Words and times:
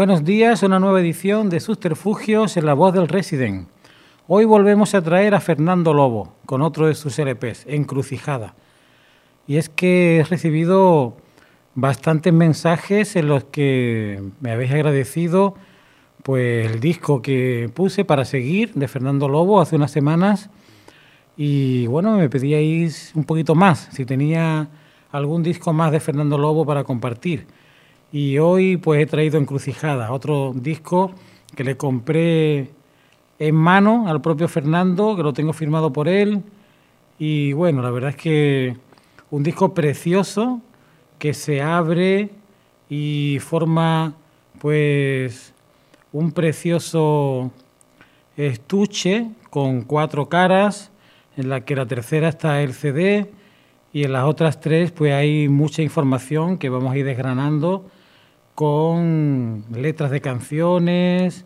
Buenos 0.00 0.24
días, 0.24 0.62
una 0.62 0.78
nueva 0.78 1.00
edición 1.00 1.50
de 1.50 1.60
Susterfugios 1.60 2.56
en 2.56 2.64
la 2.64 2.74
voz 2.74 2.94
del 2.94 3.08
Resident. 3.08 3.68
Hoy 4.28 4.44
volvemos 4.44 4.94
a 4.94 5.02
traer 5.02 5.34
a 5.34 5.40
Fernando 5.40 5.92
Lobo 5.92 6.32
con 6.46 6.62
otro 6.62 6.86
de 6.86 6.94
sus 6.94 7.18
LPs, 7.18 7.66
Encrucijada. 7.66 8.54
Y 9.50 9.56
es 9.56 9.68
que 9.68 10.18
he 10.18 10.22
recibido 10.22 11.16
bastantes 11.74 12.32
mensajes 12.32 13.16
en 13.16 13.26
los 13.26 13.42
que 13.42 14.22
me 14.38 14.52
habéis 14.52 14.70
agradecido 14.70 15.56
pues 16.22 16.70
el 16.70 16.78
disco 16.78 17.20
que 17.20 17.68
puse 17.74 18.04
para 18.04 18.24
seguir 18.24 18.72
de 18.74 18.86
Fernando 18.86 19.28
Lobo 19.28 19.60
hace 19.60 19.74
unas 19.74 19.90
semanas 19.90 20.50
y 21.36 21.88
bueno, 21.88 22.16
me 22.16 22.28
pedíais 22.28 23.10
un 23.16 23.24
poquito 23.24 23.56
más, 23.56 23.88
si 23.90 24.04
tenía 24.04 24.68
algún 25.10 25.42
disco 25.42 25.72
más 25.72 25.90
de 25.90 25.98
Fernando 25.98 26.38
Lobo 26.38 26.64
para 26.64 26.84
compartir. 26.84 27.48
Y 28.12 28.38
hoy 28.38 28.76
pues 28.76 29.02
he 29.02 29.06
traído 29.06 29.36
Encrucijada, 29.36 30.12
otro 30.12 30.52
disco 30.54 31.10
que 31.56 31.64
le 31.64 31.76
compré 31.76 32.70
en 33.40 33.56
mano 33.56 34.06
al 34.06 34.20
propio 34.20 34.46
Fernando, 34.46 35.16
que 35.16 35.24
lo 35.24 35.32
tengo 35.32 35.52
firmado 35.52 35.92
por 35.92 36.06
él. 36.06 36.40
Y 37.18 37.52
bueno, 37.52 37.82
la 37.82 37.90
verdad 37.90 38.10
es 38.10 38.16
que 38.16 38.89
un 39.30 39.42
disco 39.42 39.74
precioso 39.74 40.60
que 41.18 41.34
se 41.34 41.62
abre 41.62 42.30
y 42.88 43.38
forma 43.40 44.14
pues 44.58 45.54
un 46.12 46.32
precioso 46.32 47.50
estuche 48.36 49.28
con 49.50 49.82
cuatro 49.82 50.28
caras, 50.28 50.90
en 51.36 51.48
la 51.48 51.64
que 51.64 51.76
la 51.76 51.86
tercera 51.86 52.28
está 52.28 52.62
el 52.62 52.74
CD 52.74 53.30
y 53.92 54.04
en 54.04 54.12
las 54.12 54.24
otras 54.24 54.60
tres 54.60 54.90
pues 54.90 55.12
hay 55.12 55.48
mucha 55.48 55.82
información 55.82 56.58
que 56.58 56.68
vamos 56.68 56.92
a 56.92 56.98
ir 56.98 57.04
desgranando 57.04 57.86
con 58.54 59.64
letras 59.72 60.10
de 60.10 60.20
canciones, 60.20 61.44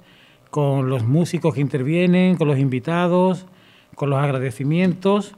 con 0.50 0.88
los 0.88 1.04
músicos 1.04 1.54
que 1.54 1.60
intervienen, 1.60 2.36
con 2.36 2.48
los 2.48 2.58
invitados, 2.58 3.46
con 3.94 4.10
los 4.10 4.18
agradecimientos 4.18 5.34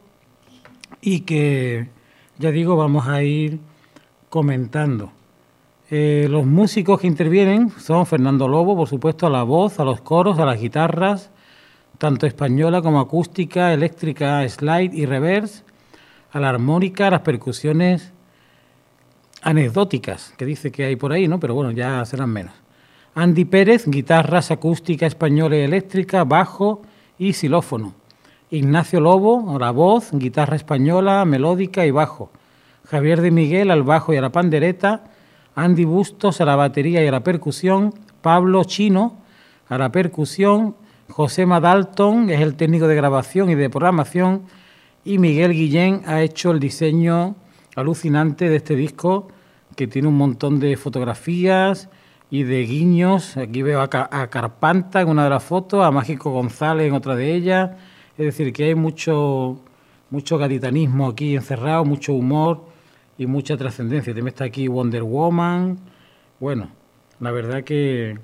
y 1.01 1.21
que, 1.21 1.89
ya 2.39 2.51
digo, 2.51 2.77
vamos 2.77 3.07
a 3.09 3.23
ir 3.23 3.59
comentando. 4.29 5.13
Eh, 5.91 6.27
los 6.29 6.45
músicos 6.45 7.01
que 7.01 7.07
intervienen 7.07 7.71
son 7.71 8.07
Fernando 8.07 8.49
Lobo, 8.49 8.77
por 8.77 8.89
supuesto, 8.89 9.27
a 9.27 9.31
la 9.31 9.45
voz, 9.45 9.79
a 9.79 9.85
los 9.85 10.01
coros, 10.01 10.39
a 10.39 10.45
las 10.45 10.61
guitarras, 10.61 11.31
tanto 11.99 12.27
española 12.27 12.83
como 12.83 13.01
acústica, 13.01 13.73
eléctrica, 13.73 14.47
slide 14.49 14.93
y 14.93 15.07
reverse, 15.07 15.63
a 16.33 16.41
la 16.41 16.49
armónica, 16.49 17.07
a 17.07 17.11
las 17.13 17.21
percusiones 17.21 18.13
anecdóticas 19.43 20.35
que 20.37 20.45
dice 20.45 20.73
que 20.73 20.85
hay 20.85 20.97
por 20.97 21.13
ahí, 21.13 21.29
¿no? 21.29 21.39
Pero 21.39 21.55
bueno, 21.55 21.71
ya 21.71 22.05
serán 22.05 22.31
menos. 22.31 22.55
Andy 23.15 23.45
Pérez, 23.45 23.87
guitarras 23.87 24.51
acústica 24.51 25.07
española 25.07 25.57
y 25.57 25.61
eléctrica, 25.61 26.25
bajo 26.25 26.83
y 27.19 27.33
xilófono. 27.33 27.95
Ignacio 28.51 29.01
Lobo, 29.01 29.59
la 29.59 29.73
voz, 29.73 30.11
guitarra 30.13 30.55
española, 30.55 31.25
melódica 31.25 31.85
y 31.85 31.91
bajo. 31.91 32.31
Javier 32.89 33.21
de 33.21 33.33
Miguel 33.33 33.73
al 33.73 33.83
bajo 33.83 34.15
y 34.15 34.19
a 34.19 34.21
la 34.21 34.31
pandereta. 34.31 35.05
Andy 35.57 35.85
Bustos 35.85 36.41
a 36.41 36.45
la 36.45 36.55
batería 36.55 37.03
y 37.03 37.09
a 37.09 37.11
la 37.11 37.25
percusión. 37.25 37.93
Pablo 38.23 38.63
Chino 38.63 39.17
a 39.69 39.79
la 39.79 39.91
percusión. 39.91 40.77
José 41.11 41.45
Madalton 41.45 42.31
es 42.31 42.41
el 42.41 42.55
técnico 42.55 42.87
de 42.87 42.95
grabación 42.95 43.51
y 43.51 43.57
de 43.57 43.69
programación. 43.69 44.43
Y 45.05 45.19
Miguel 45.19 45.53
Guillén 45.53 46.03
ha 46.07 46.23
hecho 46.23 46.53
el 46.53 46.61
diseño 46.61 47.35
alucinante 47.75 48.49
de 48.49 48.57
este 48.57 48.77
disco 48.77 49.27
que 49.75 49.89
tiene 49.89 50.07
un 50.07 50.17
montón 50.17 50.61
de 50.61 50.77
fotografías 50.77 51.89
y 52.31 52.45
de 52.45 52.63
guiños. 52.63 53.37
Aquí 53.37 53.63
veo 53.63 53.81
a, 53.81 53.89
Carpanta 53.89 55.01
en 55.01 55.09
una 55.09 55.25
de 55.25 55.31
las 55.31 55.43
fotos, 55.43 55.85
a 55.85 55.91
Mágico 55.91 56.31
González 56.31 56.87
en 56.87 56.95
otra 56.95 57.17
de 57.17 57.35
ellas. 57.35 57.71
Es 58.19 58.25
decir, 58.25 58.53
que 58.53 58.65
hay 58.65 58.75
mucho, 58.75 59.59
mucho 60.11 60.39
gaditanismo 60.39 61.09
aquí 61.09 61.37
encerrado, 61.37 61.85
mucho 61.85 62.15
humor 62.15 62.65
y 63.19 63.27
mucha 63.27 63.57
trascendencia. 63.57 64.15
También 64.15 64.29
está 64.29 64.45
aquí 64.45 64.69
Wonder 64.69 65.03
Woman. 65.03 65.79
Bueno, 66.41 66.71
la 67.21 67.31
verdad 67.31 67.63
que, 67.65 68.19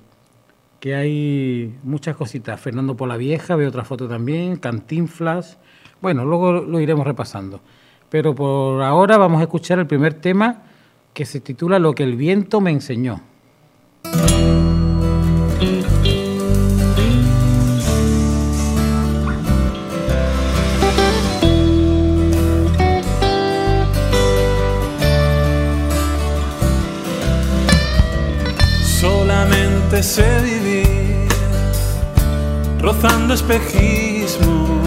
que 0.80 0.94
hay 0.94 1.74
muchas 1.82 2.16
cositas. 2.16 2.60
Fernando 2.60 2.94
Vieja, 3.18 3.54
veo 3.56 3.68
otra 3.68 3.84
foto 3.84 4.08
también, 4.08 4.56
Cantinflas. 4.56 5.58
Bueno, 6.00 6.24
luego 6.24 6.52
lo 6.52 6.80
iremos 6.80 7.06
repasando. 7.06 7.60
Pero 8.08 8.34
por 8.34 8.82
ahora 8.82 9.16
vamos 9.18 9.40
a 9.40 9.44
escuchar 9.44 9.78
el 9.78 9.86
primer 9.86 10.14
tema 10.14 10.62
que 11.14 11.24
se 11.24 11.40
titula 11.40 11.78
Lo 11.78 11.94
que 11.94 12.02
el 12.02 12.16
viento 12.16 12.60
me 12.60 12.70
enseñó. 12.70 13.20
Sé 30.02 30.40
vivir 30.42 31.28
rozando 32.80 33.34
espejismos 33.34 34.80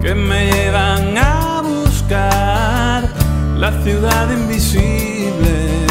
que 0.00 0.14
me 0.14 0.52
llevan 0.52 1.16
a 1.16 1.62
buscar 1.62 3.08
la 3.56 3.72
ciudad 3.82 4.30
invisible. 4.30 5.86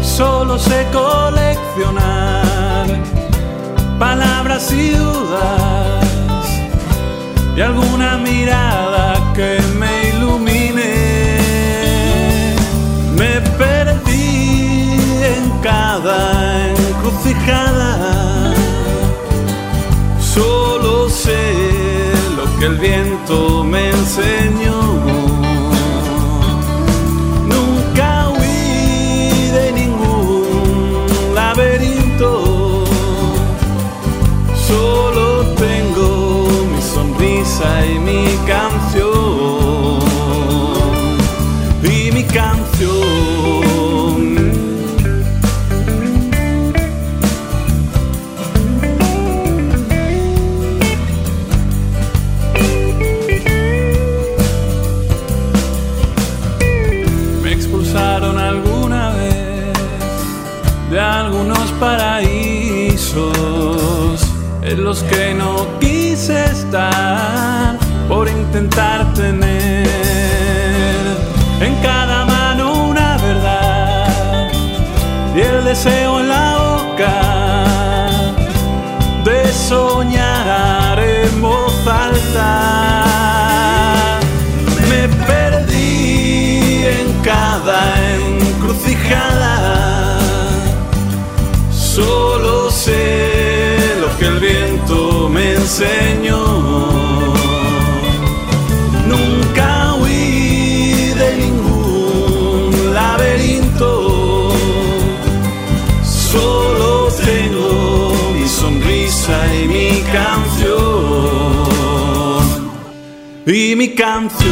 Solo 0.00 0.58
sé 0.58 0.86
coleccionar 0.92 2.86
palabras 3.98 4.72
y 4.72 4.90
dudas 4.90 6.06
y 7.56 7.60
alguna 7.60 8.16
mirada 8.16 9.32
que 9.34 9.60
me 9.74 9.75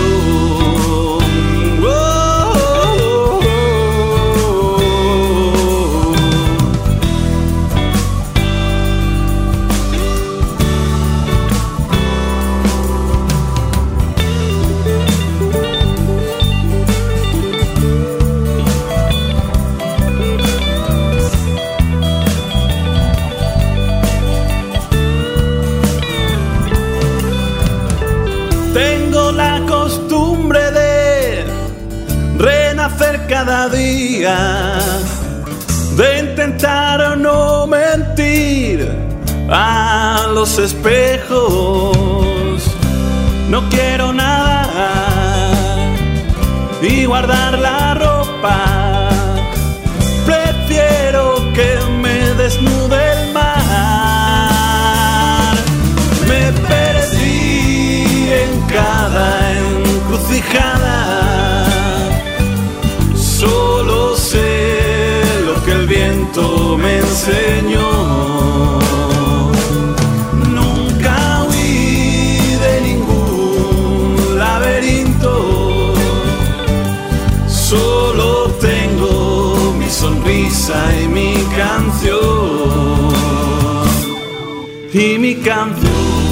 canción. 0.05 0.64
De 34.25 36.19
intentar 36.19 37.19
no 37.19 37.67
mentir 37.67 38.89
a 39.51 40.29
los 40.33 40.59
espejos. 40.59 41.95
No 43.51 43.69
quiero 43.69 44.15
nada 44.15 44.95
y 46.81 47.05
guardar 47.05 47.59
la 47.59 47.93
ropa. 47.95 49.11
Prefiero 50.25 51.35
que 51.53 51.77
me 52.01 52.33
desnude 52.43 53.13
el 53.13 53.33
mar. 53.35 53.45
Me 56.27 56.51
perdí 56.67 58.31
en 58.33 58.63
cada 58.69 59.53
encrucijada 59.53 61.04
me 66.43 66.99
enseñó. 66.99 67.91
Nunca 70.51 71.47
huí 71.49 72.57
de 72.61 72.81
ningún 72.81 74.37
laberinto, 74.37 75.95
solo 77.47 78.51
tengo 78.61 79.75
mi 79.79 79.89
sonrisa 79.89 80.77
y 81.01 81.07
mi 81.07 81.35
canción. 81.57 83.15
Y 84.93 85.19
mi 85.19 85.37
canción. 85.37 86.24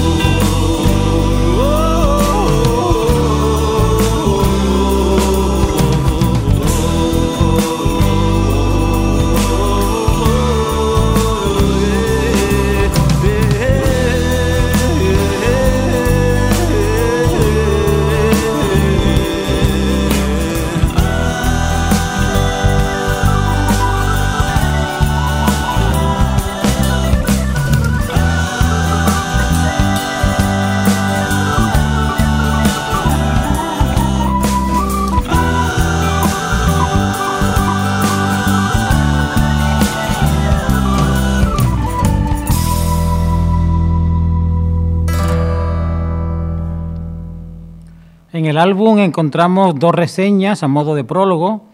El 48.53 48.59
álbum 48.59 48.99
encontramos 48.99 49.77
dos 49.77 49.95
reseñas 49.95 50.63
a 50.63 50.69
modo 50.69 50.95
de 50.95 51.05
prólogo. 51.05 51.65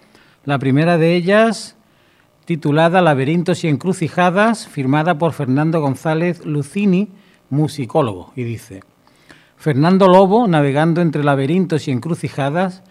La 0.45 0.61
primera 0.61 0.97
de 0.97 1.17
ellas, 1.17 1.75
titulada 2.45 3.03
Laberintos 3.03 3.65
y 3.65 3.69
encrucijadas, 3.69 4.69
firmada 4.69 5.19
por 5.19 5.33
Fernando 5.33 5.81
González 5.81 6.47
Lucini, 6.47 7.09
musicólogo, 7.51 8.33
y 8.37 8.45
dice, 8.45 8.85
Fernando 9.57 10.07
Lobo, 10.07 10.47
navegando 10.47 11.01
entre 11.01 11.25
laberintos 11.25 11.89
y 11.89 11.91
encrucijadas, 11.91 12.85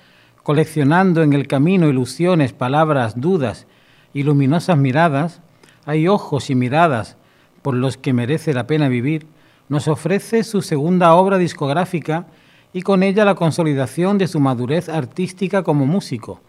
coleccionando 0.44 1.24
en 1.24 1.31
el 1.31 1.48
camino 1.48 1.88
ilusiones, 1.88 2.51
palabras, 2.51 3.22
dudas 3.22 3.68
y 4.13 4.24
luminosas 4.24 4.78
miradas, 4.78 5.42
hay 5.86 6.10
ojos 6.10 6.50
y 6.50 6.56
miradas 6.56 7.16
por 7.62 7.74
los 7.74 7.95
que 7.95 8.12
merece 8.12 8.54
la 8.54 8.68
pena 8.68 8.90
vivir, 8.90 9.28
nos 9.69 9.88
ofrece 9.88 10.44
su 10.44 10.62
segunda 10.62 11.13
obra 11.13 11.38
discográfica 11.38 12.28
y 12.77 12.83
con 12.83 13.01
ella 13.01 13.25
la 13.25 13.33
consolidación 13.33 14.19
de 14.19 14.27
su 14.27 14.39
madurez 14.39 14.88
artística 14.88 15.63
como 15.63 15.88
músico, 15.88 16.41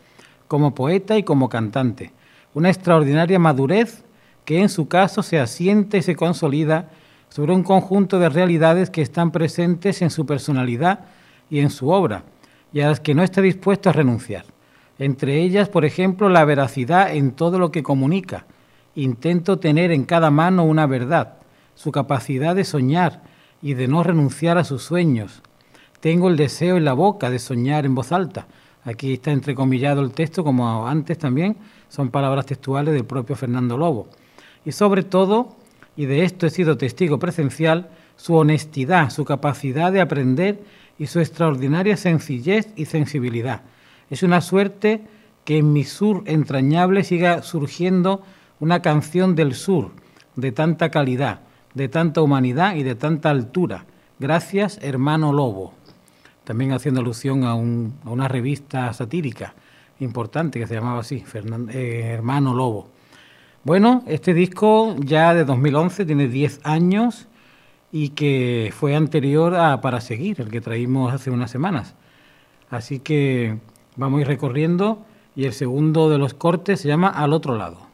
como 0.46 0.74
poeta 0.74 1.16
y 1.16 1.22
como 1.22 1.48
cantante. 1.48 2.12
Una 2.52 2.68
extraordinaria 2.68 3.38
madurez 3.38 4.04
que 4.44 4.60
en 4.60 4.68
su 4.68 4.88
caso 4.88 5.22
se 5.22 5.40
asiente 5.40 5.96
y 5.96 6.02
se 6.02 6.16
consolida 6.16 6.90
sobre 7.30 7.54
un 7.54 7.62
conjunto 7.62 8.18
de 8.18 8.28
realidades 8.28 8.90
que 8.90 9.00
están 9.00 9.30
presentes 9.30 10.02
en 10.02 10.10
su 10.10 10.26
personalidad 10.26 11.06
y 11.48 11.60
en 11.60 11.70
su 11.70 11.88
obra, 11.88 12.24
y 12.74 12.80
a 12.80 12.88
las 12.88 13.00
que 13.00 13.14
no 13.14 13.22
está 13.22 13.40
dispuesto 13.40 13.88
a 13.88 13.94
renunciar. 13.94 14.44
Entre 14.98 15.40
ellas, 15.40 15.70
por 15.70 15.86
ejemplo, 15.86 16.28
la 16.28 16.44
veracidad 16.44 17.16
en 17.16 17.30
todo 17.30 17.58
lo 17.58 17.72
que 17.72 17.82
comunica. 17.82 18.44
Intento 18.96 19.58
tener 19.58 19.92
en 19.92 20.04
cada 20.04 20.30
mano 20.30 20.64
una 20.64 20.86
verdad, 20.86 21.38
su 21.74 21.90
capacidad 21.90 22.54
de 22.54 22.64
soñar 22.64 23.22
y 23.62 23.72
de 23.72 23.88
no 23.88 24.02
renunciar 24.02 24.58
a 24.58 24.64
sus 24.64 24.82
sueños, 24.82 25.42
tengo 26.00 26.28
el 26.28 26.36
deseo 26.36 26.76
en 26.76 26.84
la 26.84 26.92
boca 26.92 27.30
de 27.30 27.38
soñar 27.38 27.84
en 27.84 27.94
voz 27.94 28.12
alta. 28.12 28.46
Aquí 28.84 29.14
está 29.14 29.32
entrecomillado 29.32 30.00
el 30.00 30.12
texto, 30.12 30.44
como 30.44 30.86
antes 30.86 31.18
también, 31.18 31.56
son 31.88 32.10
palabras 32.10 32.46
textuales 32.46 32.94
del 32.94 33.04
propio 33.04 33.36
Fernando 33.36 33.76
Lobo. 33.76 34.08
Y 34.64 34.72
sobre 34.72 35.02
todo, 35.02 35.56
y 35.96 36.06
de 36.06 36.24
esto 36.24 36.46
he 36.46 36.50
sido 36.50 36.78
testigo 36.78 37.18
presencial, 37.18 37.88
su 38.16 38.34
honestidad, 38.34 39.10
su 39.10 39.24
capacidad 39.24 39.92
de 39.92 40.00
aprender 40.00 40.62
y 40.98 41.06
su 41.06 41.20
extraordinaria 41.20 41.96
sencillez 41.96 42.68
y 42.76 42.84
sensibilidad. 42.84 43.62
Es 44.10 44.22
una 44.22 44.40
suerte 44.40 45.02
que 45.44 45.58
en 45.58 45.72
mi 45.72 45.84
sur 45.84 46.22
entrañable 46.26 47.04
siga 47.04 47.42
surgiendo 47.42 48.22
una 48.60 48.82
canción 48.82 49.34
del 49.34 49.54
sur, 49.54 49.90
de 50.36 50.52
tanta 50.52 50.90
calidad, 50.90 51.40
de 51.74 51.88
tanta 51.88 52.22
humanidad 52.22 52.74
y 52.76 52.82
de 52.82 52.94
tanta 52.94 53.30
altura. 53.30 53.84
Gracias, 54.18 54.78
hermano 54.82 55.32
Lobo 55.32 55.77
también 56.48 56.72
haciendo 56.72 57.02
alusión 57.02 57.44
a, 57.44 57.54
una 57.54 58.26
revista 58.26 58.90
satírica 58.94 59.52
importante 60.00 60.58
que 60.58 60.66
se 60.66 60.76
llamaba 60.76 61.00
así, 61.00 61.22
eh, 61.74 62.12
Hermano 62.14 62.54
Lobo. 62.54 62.88
Bueno, 63.64 64.02
este 64.06 64.32
disco 64.32 64.96
ya 64.98 65.34
de 65.34 65.44
2011 65.44 66.06
tiene 66.06 66.26
10 66.26 66.60
años 66.64 67.28
y 67.92 68.10
que 68.10 68.72
fue 68.74 68.96
anterior 68.96 69.56
a 69.56 69.82
Para 69.82 70.00
Seguir, 70.00 70.40
el 70.40 70.48
que 70.50 70.62
traímos 70.62 71.12
hace 71.12 71.30
unas 71.30 71.50
semanas. 71.50 71.94
Así 72.70 72.98
que 72.98 73.58
vamos 73.96 74.16
a 74.16 74.20
ir 74.22 74.28
recorriendo 74.28 75.04
y 75.36 75.44
el 75.44 75.52
segundo 75.52 76.08
de 76.08 76.16
los 76.16 76.32
cortes 76.32 76.80
se 76.80 76.88
llama 76.88 77.08
Al 77.08 77.34
otro 77.34 77.58
lado. 77.58 77.87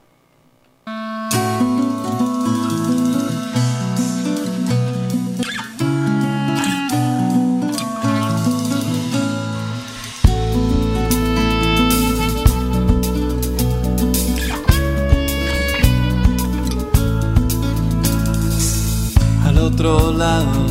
Lado 19.85 20.67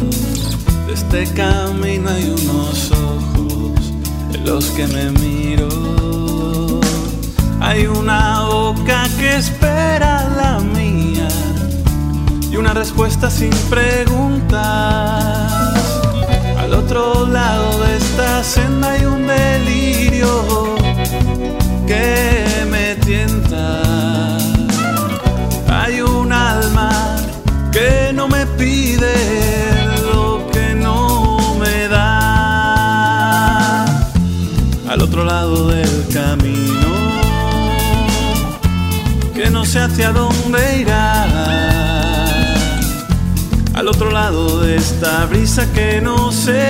de 0.87 0.93
este 0.93 1.25
camino 1.33 2.09
hay 2.09 2.31
unos 2.31 2.91
ojos 2.91 3.93
en 4.33 4.43
los 4.43 4.65
que 4.71 4.87
me 4.87 5.11
miro. 5.11 5.69
Hay 7.61 7.85
una 7.85 8.41
boca 8.45 9.07
que 9.19 9.35
espera 9.35 10.27
la 10.35 10.59
mía 10.59 11.27
y 12.51 12.55
una 12.55 12.73
respuesta 12.73 13.29
sin 13.29 13.51
preguntas. 13.69 14.63
Al 16.57 16.73
otro 16.73 17.27
lado 17.27 17.83
de 17.83 17.97
esta 17.97 18.43
senda 18.43 18.93
hay 18.93 19.05
un 19.05 19.27
delirio 19.27 20.75
que 21.85 22.65
me 22.71 22.95
tienta. 22.95 23.83
Hay 25.69 26.01
que 27.73 28.13
no 28.13 28.27
me 28.27 28.45
pide 28.45 29.13
lo 30.13 30.47
que 30.51 30.75
no 30.75 31.55
me 31.59 31.87
da. 31.87 33.85
Al 34.87 35.01
otro 35.01 35.25
lado 35.25 35.69
del 35.69 36.07
camino, 36.13 36.93
que 39.33 39.49
no 39.49 39.65
sé 39.65 39.79
hacia 39.79 40.11
dónde 40.11 40.81
irá. 40.81 41.23
Al 43.73 43.87
otro 43.87 44.11
lado 44.11 44.61
de 44.61 44.75
esta 44.75 45.25
brisa 45.25 45.65
que 45.73 45.99
no 45.99 46.31
sé 46.31 46.62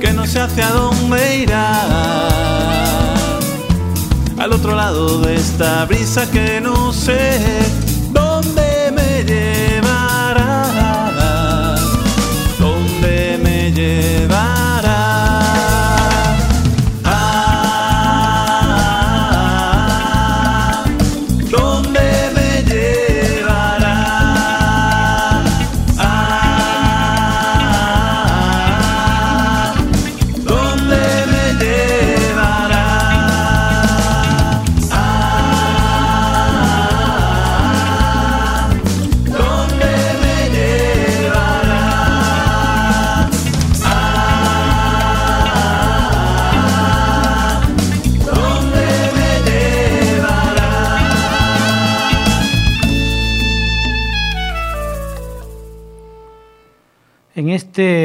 que 0.00 0.12
no 0.12 0.26
sé 0.26 0.40
hacia 0.40 0.68
dónde 0.70 1.38
irá. 1.38 1.82
Al 4.38 4.52
otro 4.52 4.74
lado 4.74 5.20
de 5.20 5.36
esta 5.36 5.84
brisa 5.84 6.30
que 6.30 6.60
no 6.60 6.92
sé 6.92 7.60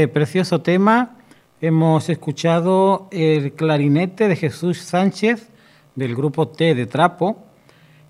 precioso 0.07 0.61
tema 0.61 1.17
hemos 1.61 2.09
escuchado 2.09 3.07
el 3.11 3.53
clarinete 3.53 4.27
de 4.27 4.35
Jesús 4.35 4.79
Sánchez 4.79 5.49
del 5.95 6.15
grupo 6.15 6.47
T 6.47 6.75
de 6.75 6.85
Trapo 6.85 7.43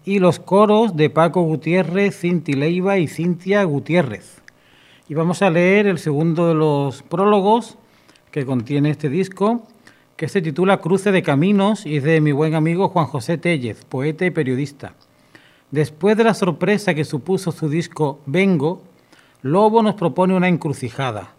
y 0.04 0.20
los 0.20 0.40
coros 0.40 0.96
de 0.96 1.10
Paco 1.10 1.42
Gutiérrez, 1.42 2.20
Cinti 2.20 2.54
Leiva 2.54 2.98
y 2.98 3.08
Cintia 3.08 3.64
Gutiérrez. 3.64 4.42
Y 5.08 5.14
vamos 5.14 5.42
a 5.42 5.50
leer 5.50 5.88
el 5.88 6.00
segundo 6.00 6.48
de 6.48 6.56
los 6.56 7.04
prólogos 7.04 7.78
que 8.32 8.46
contiene 8.46 8.90
este 8.90 9.10
disco, 9.10 9.64
que 10.18 10.28
se 10.28 10.42
titula 10.42 10.82
Cruce 10.82 11.12
de 11.12 11.24
Caminos 11.24 11.86
y 11.86 11.98
es 11.98 12.04
de 12.04 12.22
mi 12.22 12.32
buen 12.32 12.56
amigo 12.56 12.90
Juan 12.90 13.06
José 13.06 13.38
Tellez, 13.38 13.86
poeta 13.86 14.26
y 14.26 14.32
periodista. 14.32 14.94
Después 15.72 16.18
de 16.18 16.24
la 16.24 16.34
sorpresa 16.34 16.94
que 16.94 17.06
supuso 17.06 17.52
su 17.52 17.70
disco 17.70 18.20
Vengo, 18.26 18.82
Lobo 19.42 19.84
nos 19.84 19.94
propone 19.94 20.36
una 20.36 20.48
encrucijada, 20.48 21.35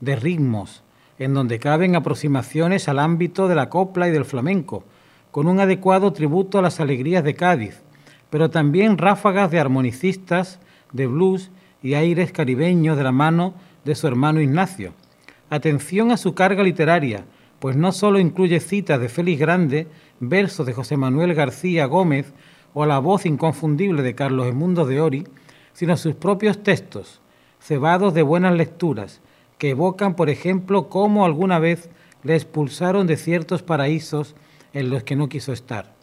de 0.00 0.16
ritmos, 0.16 0.82
en 1.18 1.34
donde 1.34 1.58
caben 1.58 1.96
aproximaciones 1.96 2.88
al 2.88 2.98
ámbito 2.98 3.48
de 3.48 3.54
la 3.54 3.68
copla 3.68 4.08
y 4.08 4.10
del 4.10 4.24
flamenco, 4.24 4.84
con 5.30 5.48
un 5.48 5.60
adecuado 5.60 6.12
tributo 6.12 6.58
a 6.58 6.62
las 6.62 6.80
alegrías 6.80 7.24
de 7.24 7.34
Cádiz, 7.34 7.82
pero 8.30 8.50
también 8.50 8.98
ráfagas 8.98 9.50
de 9.50 9.60
armonicistas, 9.60 10.60
de 10.92 11.06
blues 11.06 11.50
y 11.82 11.94
aires 11.94 12.32
caribeños 12.32 12.96
de 12.96 13.04
la 13.04 13.12
mano 13.12 13.54
de 13.84 13.94
su 13.94 14.06
hermano 14.06 14.40
Ignacio. 14.40 14.92
Atención 15.48 16.10
a 16.10 16.16
su 16.16 16.34
carga 16.34 16.62
literaria, 16.62 17.24
pues 17.60 17.76
no 17.76 17.92
solo 17.92 18.18
incluye 18.18 18.60
citas 18.60 19.00
de 19.00 19.08
Félix 19.08 19.40
Grande, 19.40 19.86
versos 20.20 20.66
de 20.66 20.72
José 20.72 20.96
Manuel 20.96 21.34
García 21.34 21.86
Gómez 21.86 22.32
o 22.74 22.84
la 22.84 22.98
voz 22.98 23.24
inconfundible 23.26 24.02
de 24.02 24.14
Carlos 24.14 24.46
Emundo 24.48 24.84
de 24.86 25.00
Ori, 25.00 25.26
sino 25.72 25.96
sus 25.96 26.14
propios 26.14 26.62
textos, 26.62 27.20
cebados 27.60 28.12
de 28.14 28.22
buenas 28.22 28.54
lecturas, 28.54 29.20
que 29.58 29.70
evocan, 29.70 30.14
por 30.14 30.30
ejemplo, 30.30 30.88
cómo 30.88 31.24
alguna 31.24 31.58
vez 31.58 31.88
le 32.22 32.34
expulsaron 32.34 33.06
de 33.06 33.16
ciertos 33.16 33.62
paraísos 33.62 34.34
en 34.72 34.90
los 34.90 35.04
que 35.04 35.16
no 35.16 35.28
quiso 35.28 35.52
estar, 35.52 35.94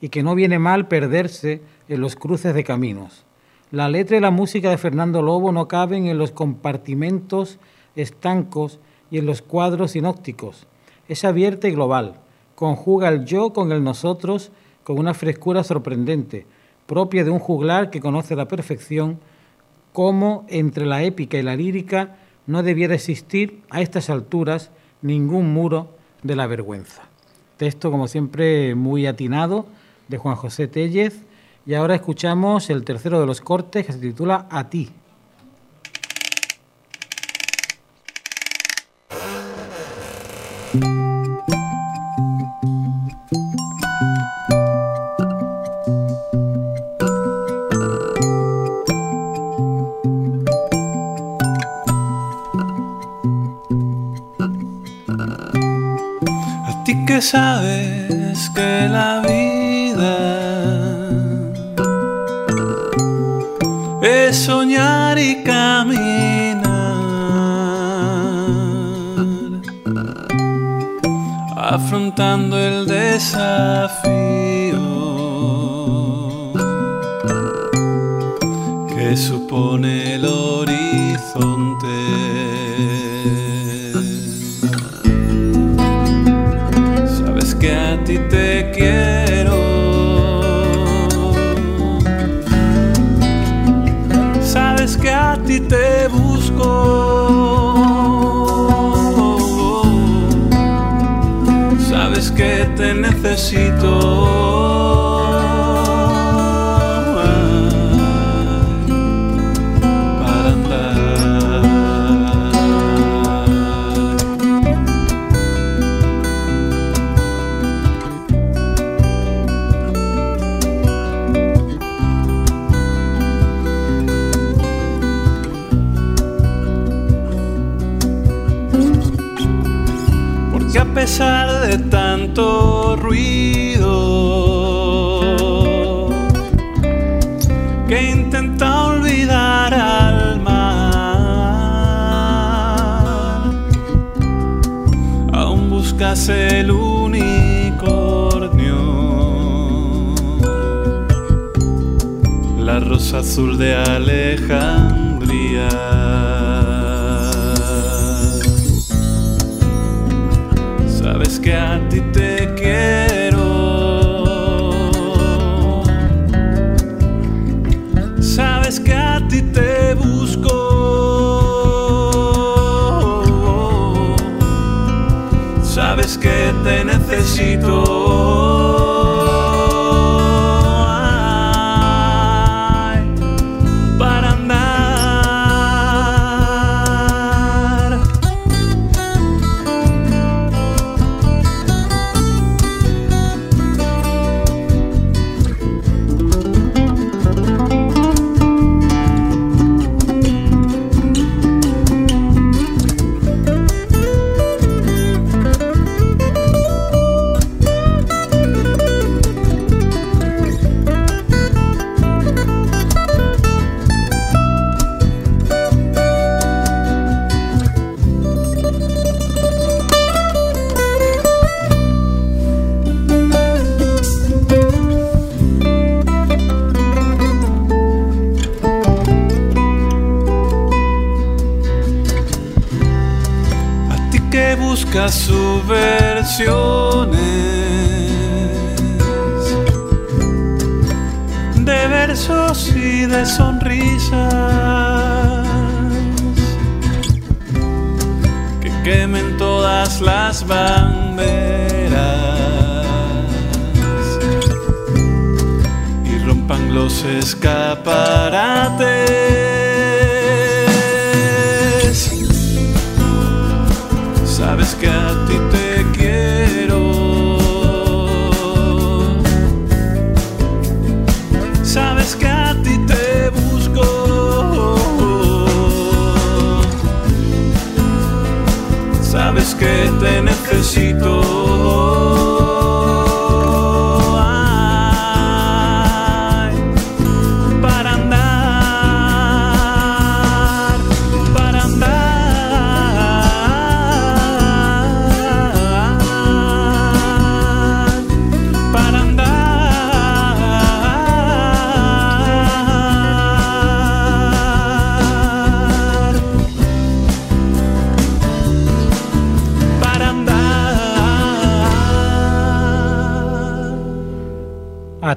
y 0.00 0.10
que 0.10 0.22
no 0.22 0.34
viene 0.34 0.58
mal 0.58 0.88
perderse 0.88 1.62
en 1.88 2.00
los 2.00 2.16
cruces 2.16 2.54
de 2.54 2.64
caminos. 2.64 3.24
La 3.70 3.88
letra 3.88 4.16
y 4.16 4.20
la 4.20 4.30
música 4.30 4.70
de 4.70 4.78
Fernando 4.78 5.22
Lobo 5.22 5.50
no 5.50 5.66
caben 5.66 6.06
en 6.06 6.18
los 6.18 6.30
compartimentos 6.30 7.58
estancos 7.96 8.80
y 9.10 9.18
en 9.18 9.26
los 9.26 9.42
cuadros 9.42 9.92
sinópticos. 9.92 10.66
Es 11.08 11.24
abierta 11.24 11.68
y 11.68 11.72
global, 11.72 12.14
conjuga 12.54 13.08
el 13.08 13.24
yo 13.24 13.52
con 13.52 13.72
el 13.72 13.82
nosotros 13.82 14.52
con 14.84 14.98
una 14.98 15.14
frescura 15.14 15.64
sorprendente, 15.64 16.46
propia 16.86 17.24
de 17.24 17.30
un 17.30 17.38
juglar 17.38 17.90
que 17.90 18.00
conoce 18.00 18.36
la 18.36 18.48
perfección, 18.48 19.20
como 19.92 20.44
entre 20.48 20.86
la 20.86 21.02
épica 21.02 21.38
y 21.38 21.42
la 21.42 21.56
lírica 21.56 22.16
no 22.46 22.62
debiera 22.62 22.94
existir 22.94 23.62
a 23.70 23.80
estas 23.80 24.10
alturas 24.10 24.70
ningún 25.00 25.52
muro 25.52 25.90
de 26.22 26.36
la 26.36 26.46
vergüenza. 26.46 27.02
Texto, 27.56 27.90
como 27.90 28.08
siempre, 28.08 28.74
muy 28.74 29.06
atinado 29.06 29.66
de 30.08 30.18
Juan 30.18 30.36
José 30.36 30.68
Tellez. 30.68 31.22
Y 31.64 31.74
ahora 31.74 31.94
escuchamos 31.94 32.70
el 32.70 32.84
tercero 32.84 33.20
de 33.20 33.26
los 33.26 33.40
cortes 33.40 33.86
que 33.86 33.92
se 33.92 33.98
titula 33.98 34.46
A 34.50 34.68
ti. 34.68 34.90
sabes 57.22 58.50
que 58.50 58.88
la 58.88 59.20
vida 59.20 60.18
es 64.02 64.36
soñar 64.36 65.16
y 65.18 65.42
caminar, 65.44 66.62
afrontando 71.56 72.58
el 72.58 72.86
desafío 72.86 74.02
que 78.88 79.16
supone 79.16 80.01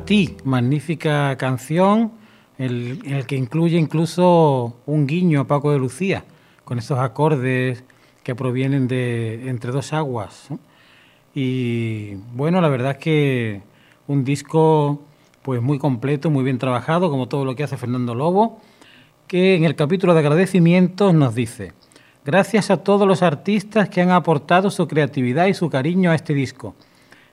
ti, 0.04 0.36
magnífica 0.44 1.38
canción, 1.38 2.12
en 2.58 3.00
el, 3.06 3.26
que 3.28 3.36
incluye 3.36 3.78
incluso 3.78 4.78
un 4.86 5.08
guiño 5.08 5.42
a 5.42 5.48
Paco 5.48 5.72
de 5.72 5.80
Lucía, 5.80 6.26
con 6.64 6.80
esos 6.80 7.00
acordes 7.00 7.84
que 8.24 8.36
provienen 8.36 8.88
de 8.88 9.50
Entre 9.50 9.72
dos 9.72 9.94
aguas. 9.94 10.50
Y 11.34 12.16
bueno, 12.34 12.62
la 12.62 12.70
verdad 12.70 12.92
es 12.92 12.98
que 12.98 13.62
un 14.08 14.24
disco 14.24 15.02
pues 15.42 15.62
muy 15.62 15.78
completo, 15.78 16.32
muy 16.32 16.44
bien 16.44 16.58
trabajado, 16.58 17.12
como 17.12 17.28
todo 17.28 17.46
lo 17.46 17.56
que 17.56 17.64
hace 17.64 17.78
Fernando 17.78 18.16
Lobo, 18.16 18.60
que 19.28 19.56
en 19.56 19.64
el 19.64 19.76
capítulo 19.76 20.14
de 20.14 20.22
agradecimientos 20.22 21.14
nos 21.14 21.36
dice, 21.36 21.74
gracias 22.26 22.72
a 22.72 22.78
todos 22.78 23.08
los 23.08 23.22
artistas 23.22 23.90
que 23.90 24.02
han 24.02 24.10
aportado 24.10 24.72
su 24.72 24.88
creatividad 24.88 25.46
y 25.46 25.54
su 25.54 25.70
cariño 25.70 26.10
a 26.10 26.16
este 26.16 26.34
disco. 26.34 26.74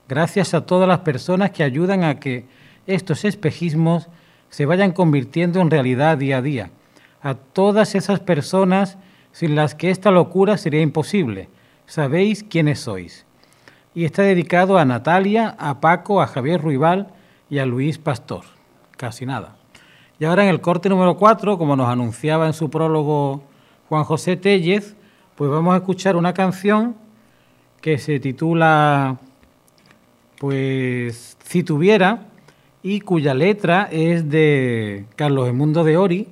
Gracias 0.09 0.55
a 0.55 0.67
todas 0.67 0.89
las 0.89 1.01
personas 1.01 1.51
que 1.51 1.63
ayudan 1.63 2.05
a 2.05 2.19
que 2.19 2.45
estos 2.87 3.25
espejismos 3.25 4.09
se 4.51 4.67
vayan 4.67 4.93
convirtiendo 4.93 5.61
en 5.61 5.71
realidad 5.71 6.19
día 6.19 6.39
a 6.39 6.43
día. 6.43 6.71
A 7.23 7.35
todas 7.35 7.95
esas 7.95 8.21
personas 8.21 8.99
sin 9.33 9.55
las 9.55 9.75
que 9.75 9.91
esta 9.91 10.11
locura 10.11 10.59
sería 10.59 10.83
imposible. 10.83 11.49
Sabéis 11.87 12.45
quiénes 12.45 12.81
sois. 12.81 13.25
Y 13.95 14.05
está 14.05 14.23
dedicado 14.23 14.79
a 14.79 14.85
Natalia, 14.85 15.55
a 15.59 15.81
Paco, 15.81 16.21
a 16.21 16.27
Javier 16.27 16.61
Ruibal 16.61 17.09
y 17.49 17.59
a 17.59 17.67
Luis 17.67 17.99
Pastor. 17.99 18.45
Casi 18.97 19.27
nada. 19.27 19.57
Y 20.19 20.25
ahora 20.25 20.45
en 20.45 20.51
el 20.51 20.61
corte 20.61 20.89
número 20.89 21.17
4, 21.17 21.59
como 21.59 21.77
nos 21.77 21.89
anunciaba 21.89 22.47
en 22.47 22.53
su 22.53 22.71
prólogo 22.71 23.43
Juan 23.89 24.05
José 24.05 24.37
Tellez, 24.37 24.95
pues 25.35 25.51
vamos 25.51 25.75
a 25.75 25.79
escuchar 25.79 26.17
una 26.17 26.33
canción 26.33 26.97
que 27.81 27.99
se 27.99 28.21
titula 28.21 29.19
pues 30.43 31.37
si 31.45 31.63
tuviera, 31.63 32.27
y 32.83 32.99
cuya 32.99 33.33
letra 33.33 33.89
es 33.93 34.29
de 34.29 35.05
Carlos 35.15 35.49
Emundo 35.49 35.85
de 35.85 35.97
Ori, 35.97 36.27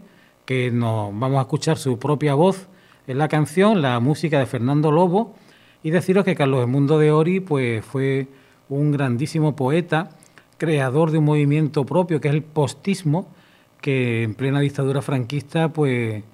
que 0.45 0.73
nos 0.73 1.17
vamos 1.17 1.39
a 1.39 1.43
escuchar 1.43 1.79
su 1.79 1.97
propia 2.01 2.35
voz 2.35 2.67
en 3.07 3.19
la 3.19 3.29
canción, 3.29 3.83
la 3.83 4.01
música 4.01 4.41
de 4.41 4.47
Fernando 4.47 4.91
Lobo, 4.91 5.37
y 5.85 5.91
deciros 5.91 6.25
que 6.25 6.35
Carlos 6.35 6.65
Emundo 6.65 6.99
de 6.99 7.13
Ori 7.13 7.39
pues, 7.39 7.85
fue 7.85 8.27
un 8.69 8.91
grandísimo 8.91 9.55
poeta, 9.55 10.11
creador 10.59 11.13
de 11.13 11.19
un 11.19 11.27
movimiento 11.27 11.87
propio 11.87 12.21
que 12.21 12.27
es 12.27 12.35
el 12.35 12.43
postismo, 12.43 13.29
que 13.81 14.25
en 14.25 14.35
plena 14.35 14.59
dictadura 14.59 15.03
franquista 15.03 15.73
pues 15.73 16.25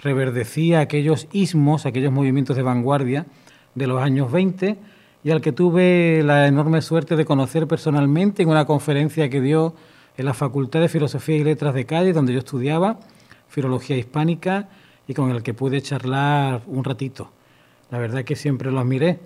reverdecía 0.00 0.80
aquellos 0.80 1.28
ismos, 1.32 1.84
aquellos 1.84 2.12
movimientos 2.12 2.56
de 2.56 2.62
vanguardia 2.62 3.26
de 3.74 3.86
los 3.86 4.02
años 4.02 4.32
20 4.32 4.78
y 5.22 5.30
al 5.30 5.40
que 5.40 5.52
tuve 5.52 6.22
la 6.24 6.46
enorme 6.46 6.80
suerte 6.82 7.16
de 7.16 7.24
conocer 7.24 7.66
personalmente 7.66 8.42
en 8.42 8.48
una 8.48 8.64
conferencia 8.64 9.28
que 9.28 9.40
dio 9.40 9.74
en 10.16 10.24
la 10.24 10.34
Facultad 10.34 10.80
de 10.80 10.88
Filosofía 10.88 11.36
y 11.36 11.44
Letras 11.44 11.74
de 11.74 11.86
Cádiz, 11.86 12.14
donde 12.14 12.32
yo 12.32 12.38
estudiaba 12.38 12.98
Filología 13.48 13.96
Hispánica 13.96 14.68
y 15.06 15.14
con 15.14 15.30
el 15.30 15.42
que 15.42 15.54
pude 15.54 15.82
charlar 15.82 16.62
un 16.66 16.84
ratito. 16.84 17.30
La 17.90 17.98
verdad 17.98 18.24
que 18.24 18.36
siempre 18.36 18.70
lo 18.70 18.80
admiré. 18.80 19.18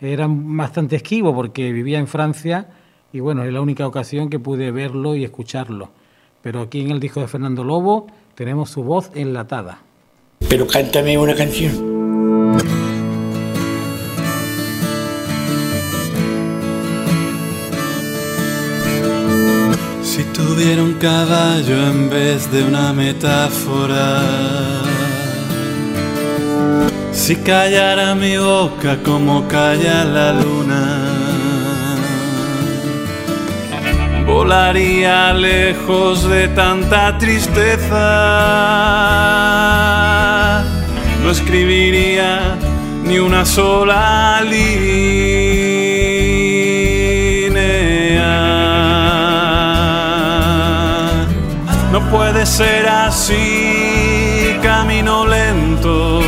Era 0.00 0.26
bastante 0.28 0.96
esquivo 0.96 1.34
porque 1.34 1.72
vivía 1.72 1.98
en 1.98 2.06
Francia 2.06 2.68
y 3.12 3.20
bueno, 3.20 3.44
es 3.44 3.52
la 3.52 3.60
única 3.60 3.86
ocasión 3.86 4.28
que 4.28 4.38
pude 4.38 4.70
verlo 4.70 5.14
y 5.14 5.24
escucharlo. 5.24 5.90
Pero 6.42 6.60
aquí 6.60 6.80
en 6.80 6.90
el 6.90 7.00
disco 7.00 7.20
de 7.20 7.28
Fernando 7.28 7.64
Lobo 7.64 8.06
tenemos 8.34 8.70
su 8.70 8.82
voz 8.82 9.10
enlatada. 9.14 9.80
Pero 10.48 10.66
cántame 10.66 11.18
una 11.18 11.34
canción. 11.34 11.87
Un 20.60 20.94
caballo 20.94 21.86
en 21.86 22.10
vez 22.10 22.50
de 22.50 22.64
una 22.64 22.92
metáfora, 22.92 24.22
si 27.12 27.36
callara 27.36 28.16
mi 28.16 28.36
boca 28.36 28.98
como 29.04 29.46
calla 29.46 30.02
la 30.02 30.32
luna, 30.32 31.04
volaría 34.26 35.32
lejos 35.32 36.28
de 36.28 36.48
tanta 36.48 37.16
tristeza. 37.18 37.94
No 41.22 41.30
escribiría 41.30 42.58
ni 43.04 43.20
una 43.20 43.44
sola 43.46 44.42
línea. 44.42 45.37
Puede 52.10 52.46
ser 52.46 52.88
así, 52.88 54.56
camino 54.62 55.26
lento. 55.26 56.20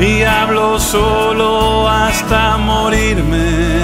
Y 0.00 0.22
hablo 0.22 0.80
solo 0.80 1.88
hasta 1.88 2.56
morirme 2.56 3.82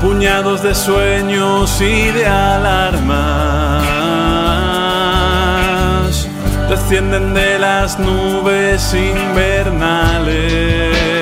puñados 0.00 0.62
de 0.62 0.74
sueños 0.74 1.80
y 1.80 2.10
de 2.12 2.26
alarmas 2.26 3.88
descienden 6.68 7.34
de 7.34 7.58
las 7.58 7.98
nubes 7.98 8.94
invernales. 8.94 11.17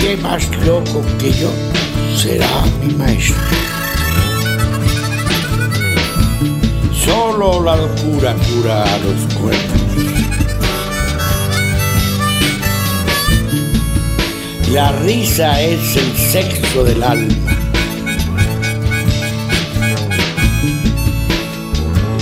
Esté 0.00 0.16
más 0.16 0.48
loco 0.64 1.04
que 1.18 1.30
yo 1.32 1.50
será 2.16 2.64
mi 2.82 2.94
maestro. 2.94 3.36
Solo 6.94 7.62
la 7.62 7.76
locura 7.76 8.34
cura 8.34 8.82
a 8.82 8.98
los 8.98 9.34
cuerpos. 9.34 9.80
La 14.72 14.92
risa 15.02 15.60
es 15.60 15.96
el 15.96 16.16
sexo 16.16 16.84
del 16.84 17.02
alma. 17.02 17.34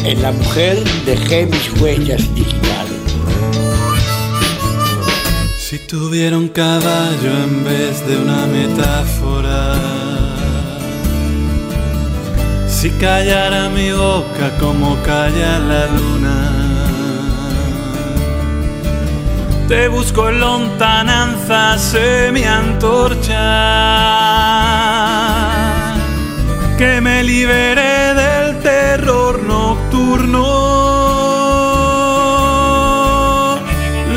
En 0.04 0.22
la 0.22 0.32
mujer 0.32 0.82
dejé 1.04 1.46
mis 1.46 1.80
huellas 1.80 2.22
tuviera 5.88 6.36
un 6.36 6.48
caballo 6.48 7.32
en 7.44 7.64
vez 7.64 8.06
de 8.06 8.18
una 8.18 8.46
metáfora, 8.46 9.74
si 12.68 12.90
callara 12.90 13.70
mi 13.70 13.90
boca 13.92 14.50
como 14.60 15.02
calla 15.02 15.58
la 15.58 15.86
luna, 15.86 16.52
te 19.66 19.88
busco 19.88 20.28
en 20.28 20.40
lontananza, 20.40 21.78
sé 21.78 22.32
mi 22.34 22.44
antorcha, 22.44 23.38
que 26.76 27.00
me 27.00 27.24
libere 27.24 28.12
del 28.12 28.58
terror 28.58 29.42
nocturno. 29.42 30.67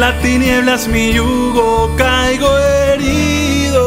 La 0.01 0.11
tiniebla 0.17 0.73
es 0.73 0.87
mi 0.87 1.13
yugo, 1.13 1.95
caigo 1.95 2.57
herido 2.57 3.85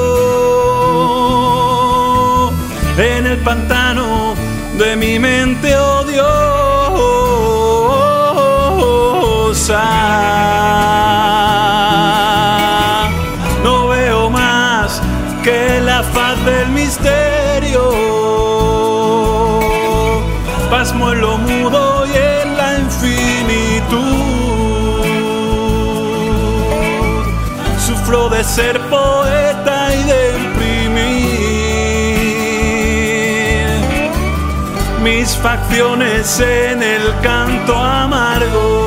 en 2.96 3.26
el 3.26 3.38
pantano 3.38 4.36
de 4.78 4.94
mi 4.94 5.18
mente 5.18 5.76
odiosa. 5.76 6.24
No 13.64 13.88
veo 13.88 14.30
más 14.30 15.02
que 15.42 15.80
la 15.80 16.04
faz 16.04 16.36
del 16.44 16.68
misterio. 16.68 17.90
Pasmo 20.70 21.10
en 21.10 21.20
lo 21.20 21.38
ser 28.44 28.78
poeta 28.88 29.88
y 29.94 30.02
de 30.04 30.38
imprimir 30.38 30.94
mis 35.02 35.36
facciones 35.36 36.40
en 36.40 36.82
el 36.82 37.02
canto 37.22 37.74
amargo. 37.74 38.84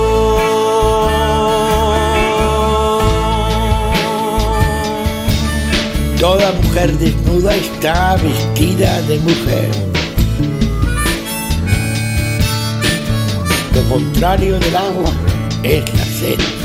Toda 6.20 6.52
mujer 6.64 6.94
desnuda 6.98 7.56
está 7.56 8.16
vestida 8.18 9.02
de 9.04 9.20
mujer. 9.20 9.70
Lo 13.74 13.84
contrario 13.90 14.60
del 14.60 14.76
agua 14.76 15.12
es 15.64 15.94
la 15.94 16.06
sed. 16.06 16.57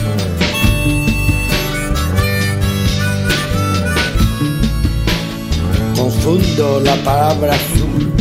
Confundo 6.24 6.78
la 6.84 6.94
palabra 7.02 7.52
azul 7.52 8.12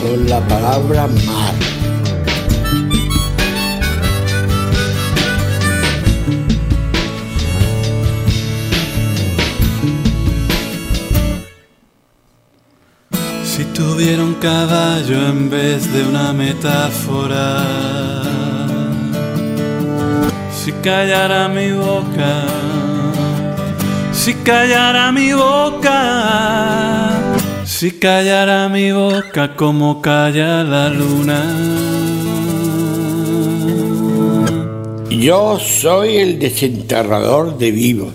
con 0.00 0.28
la 0.28 0.38
palabra 0.46 1.08
mar. 1.26 1.54
Si 13.44 13.64
tuviera 13.74 14.22
un 14.22 14.34
caballo 14.34 15.26
en 15.26 15.50
vez 15.50 15.92
de 15.92 16.04
una 16.04 16.32
metáfora, 16.32 17.64
si 20.54 20.70
callara 20.80 21.48
mi 21.48 21.72
boca, 21.72 22.44
si 24.12 24.32
callara 24.44 25.10
mi 25.10 25.32
boca, 25.32 27.21
si 27.82 27.90
callara 27.90 28.68
mi 28.68 28.92
boca 28.92 29.56
como 29.56 30.00
calla 30.00 30.62
la 30.62 30.88
luna. 30.88 31.42
Yo 35.10 35.58
soy 35.58 36.18
el 36.18 36.38
desenterrador 36.38 37.58
de 37.58 37.72
vivos. 37.72 38.14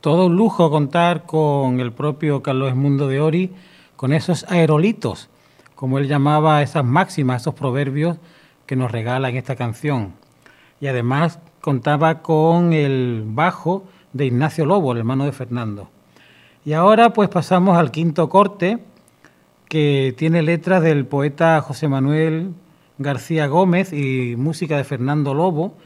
Todo 0.00 0.26
un 0.26 0.34
lujo 0.34 0.72
contar 0.72 1.24
con 1.24 1.78
el 1.78 1.92
propio 1.92 2.42
Carlos 2.42 2.70
Esmundo 2.70 3.06
de 3.06 3.20
Ori, 3.20 3.52
con 3.94 4.12
esos 4.12 4.44
aerolitos, 4.48 5.28
como 5.76 5.98
él 5.98 6.08
llamaba 6.08 6.62
esas 6.62 6.84
máximas, 6.84 7.42
esos 7.42 7.54
proverbios 7.54 8.16
que 8.66 8.74
nos 8.74 8.90
regala 8.90 9.28
en 9.28 9.36
esta 9.36 9.54
canción. 9.54 10.14
Y 10.80 10.88
además 10.88 11.38
contaba 11.60 12.22
con 12.22 12.72
el 12.72 13.22
bajo 13.24 13.84
de 14.12 14.26
Ignacio 14.26 14.66
Lobo, 14.66 14.90
el 14.90 14.98
hermano 14.98 15.26
de 15.26 15.30
Fernando. 15.30 15.90
Y 16.66 16.72
ahora 16.72 17.12
pues 17.12 17.28
pasamos 17.28 17.76
al 17.76 17.90
quinto 17.90 18.30
corte, 18.30 18.78
que 19.68 20.14
tiene 20.16 20.40
letras 20.40 20.82
del 20.82 21.04
poeta 21.04 21.60
José 21.60 21.88
Manuel 21.88 22.52
García 22.96 23.48
Gómez 23.48 23.92
y 23.92 24.34
música 24.36 24.78
de 24.78 24.84
Fernando 24.84 25.34
Lobo, 25.34 25.76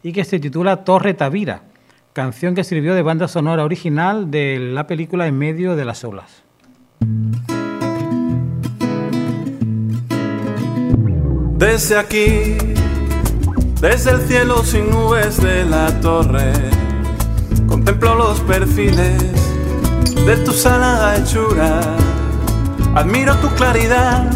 y 0.00 0.12
que 0.12 0.24
se 0.24 0.38
titula 0.38 0.84
Torre 0.84 1.14
Tavira, 1.14 1.62
canción 2.12 2.54
que 2.54 2.62
sirvió 2.62 2.94
de 2.94 3.02
banda 3.02 3.26
sonora 3.26 3.64
original 3.64 4.30
de 4.30 4.60
la 4.60 4.86
película 4.86 5.26
En 5.26 5.36
medio 5.38 5.74
de 5.74 5.84
las 5.84 6.04
olas. 6.04 6.44
Desde 11.56 11.98
aquí, 11.98 12.56
desde 13.80 14.12
el 14.12 14.20
cielo 14.20 14.62
sin 14.62 14.88
nubes 14.88 15.42
de 15.42 15.64
la 15.64 16.00
torre, 16.00 16.52
contemplo 17.66 18.14
los 18.14 18.40
perfiles 18.42 19.47
de 20.14 20.36
tu 20.44 20.52
salada 20.52 21.16
hechura. 21.16 21.80
Admiro 22.94 23.34
tu 23.36 23.48
claridad, 23.50 24.30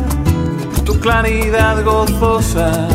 tu 0.85 0.98
claridad 1.00 1.82
gozosa 1.85 2.88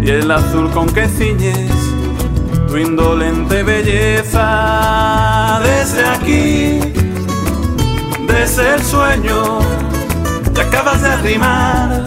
y 0.00 0.10
el 0.10 0.30
azul 0.30 0.70
con 0.70 0.88
que 0.88 1.08
ciñes 1.08 1.70
tu 2.68 2.76
indolente 2.76 3.62
belleza. 3.62 4.48
Desde 5.62 6.06
aquí, 6.08 6.80
desde 8.26 8.74
el 8.74 8.82
sueño, 8.82 9.60
te 10.54 10.60
acabas 10.60 11.02
de 11.02 11.08
arrimar 11.08 12.04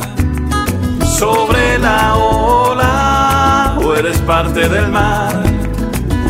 sobre 1.19 1.77
la 1.79 2.15
ola 2.15 3.77
o 3.83 3.93
eres 3.95 4.17
parte 4.19 4.67
del 4.69 4.87
mar 4.89 5.43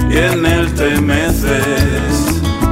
y 0.09 0.17
en 0.17 0.45
él 0.45 0.73
te 0.73 0.99
meces 0.99 2.11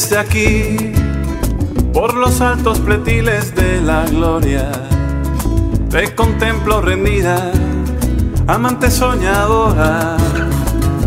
desde 0.00 0.16
aquí, 0.16 0.92
por 1.92 2.14
los 2.14 2.40
altos 2.40 2.78
pletiles 2.78 3.54
de 3.54 3.82
la 3.82 4.06
gloria, 4.06 4.72
te 5.90 6.14
contemplo 6.14 6.80
rendida, 6.80 7.52
amante 8.46 8.90
soñadora, 8.90 10.16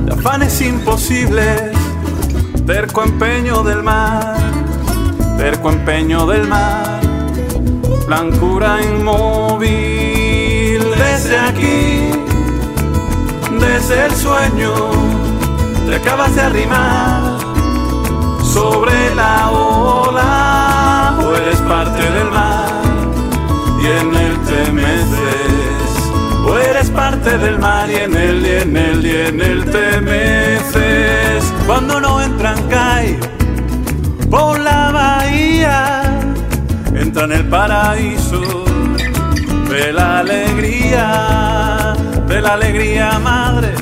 de 0.06 0.14
afanes 0.14 0.62
imposibles 0.62 1.72
terco 2.68 3.04
empeño 3.04 3.64
del 3.64 3.82
mar, 3.82 4.38
terco 5.38 5.72
empeño 5.72 6.28
del 6.28 6.48
mar, 6.48 7.02
blancura 8.06 8.78
inmóvil 8.84 9.72
desde 10.96 11.40
aquí, 11.40 12.12
desde 13.60 14.06
el 14.06 14.16
sueño, 14.16 14.72
te 15.88 15.96
acabas 15.96 16.36
de 16.36 16.42
arrimar 16.42 17.13
sobre 18.64 19.14
la 19.16 19.52
ola, 19.52 21.18
o 21.22 21.36
eres 21.36 21.60
parte 21.74 22.04
del 22.16 22.30
mar 22.32 22.70
y 23.84 23.86
en 24.00 24.08
él 24.26 24.36
te 24.48 24.62
o 26.48 26.58
eres 26.58 26.90
parte 26.90 27.38
del 27.38 27.60
mar 27.60 27.90
y 27.90 27.96
en 27.96 28.16
él 28.16 28.38
y 28.46 28.52
en 28.64 28.78
él 28.78 29.06
y 29.06 29.16
en 29.28 29.42
él 29.42 29.60
te 29.74 29.84
cuando 31.68 32.00
no 32.00 32.22
entran 32.22 32.60
cae 32.70 33.20
por 34.30 34.60
la 34.60 34.92
bahía, 34.92 36.04
entra 36.96 37.26
en 37.26 37.34
el 37.34 37.46
paraíso 37.50 38.42
de 39.70 39.92
la 39.92 40.20
alegría, 40.20 41.96
de 42.28 42.42
la 42.42 42.54
alegría 42.54 43.20
madre, 43.20 43.74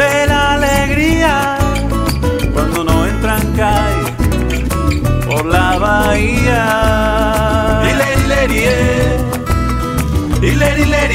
de 0.00 0.26
la 0.26 0.54
alegría, 0.54 1.63
por 5.34 5.46
la 5.46 5.78
bahía. 5.78 6.62
Y 7.82 7.92
le, 7.98 8.04
y 8.14 8.26
le, 8.28 8.40
y 10.42 10.56
le, 10.56 10.68
y 10.70 10.78
le, 10.78 11.14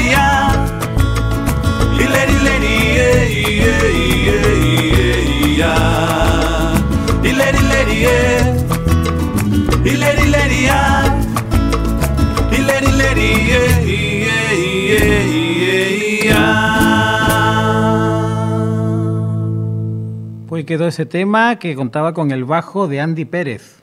Pues 20.48 20.66
quedó 20.66 20.88
ese 20.88 21.06
tema 21.06 21.58
que 21.58 21.76
contaba 21.76 22.14
con 22.14 22.32
el 22.32 22.44
bajo 22.44 22.88
de 22.88 23.00
Andy 23.00 23.24
Pérez. 23.26 23.80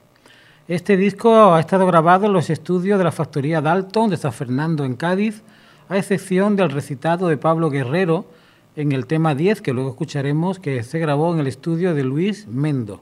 Este 0.68 0.96
disco 0.96 1.54
ha 1.54 1.60
estado 1.60 1.86
grabado 1.86 2.26
en 2.26 2.32
los 2.32 2.50
estudios 2.50 2.98
de 2.98 3.04
la 3.04 3.12
factoría 3.12 3.60
Dalton 3.60 4.10
de 4.10 4.16
San 4.16 4.32
Fernando 4.32 4.84
en 4.84 4.96
Cádiz, 4.96 5.44
a 5.88 5.96
excepción 5.96 6.56
del 6.56 6.72
recitado 6.72 7.28
de 7.28 7.36
Pablo 7.36 7.70
Guerrero 7.70 8.26
en 8.74 8.90
el 8.90 9.06
tema 9.06 9.36
10, 9.36 9.62
que 9.62 9.72
luego 9.72 9.90
escucharemos, 9.90 10.58
que 10.58 10.82
se 10.82 10.98
grabó 10.98 11.32
en 11.32 11.38
el 11.38 11.46
estudio 11.46 11.94
de 11.94 12.02
Luis 12.02 12.48
Mendo. 12.48 13.00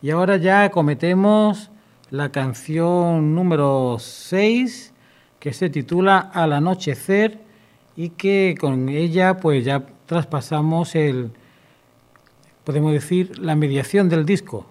Y 0.00 0.08
ahora 0.08 0.38
ya 0.38 0.70
cometemos 0.70 1.70
la 2.08 2.30
canción 2.30 3.34
número 3.34 3.98
6, 3.98 4.94
que 5.40 5.52
se 5.52 5.68
titula 5.68 6.18
Al 6.18 6.54
anochecer 6.54 7.38
y 7.96 8.08
que 8.08 8.56
con 8.58 8.88
ella 8.88 9.36
pues 9.36 9.62
ya 9.62 9.84
traspasamos 10.06 10.94
el, 10.94 11.32
podemos 12.64 12.92
decir, 12.92 13.38
la 13.38 13.56
mediación 13.56 14.08
del 14.08 14.24
disco. 14.24 14.64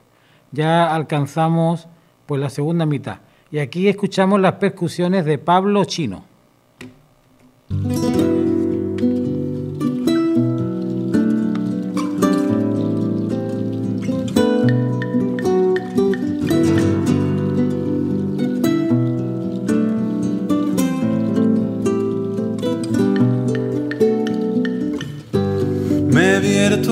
Ya 0.52 0.96
alcanzamos 0.96 1.88
pues 2.28 2.40
la 2.40 2.50
segunda 2.50 2.86
mitad. 2.86 3.20
Y 3.50 3.60
aquí 3.60 3.88
escuchamos 3.88 4.40
las 4.40 4.54
percusiones 4.54 5.26
de 5.26 5.38
Pablo 5.38 5.86
Chino. 5.86 6.26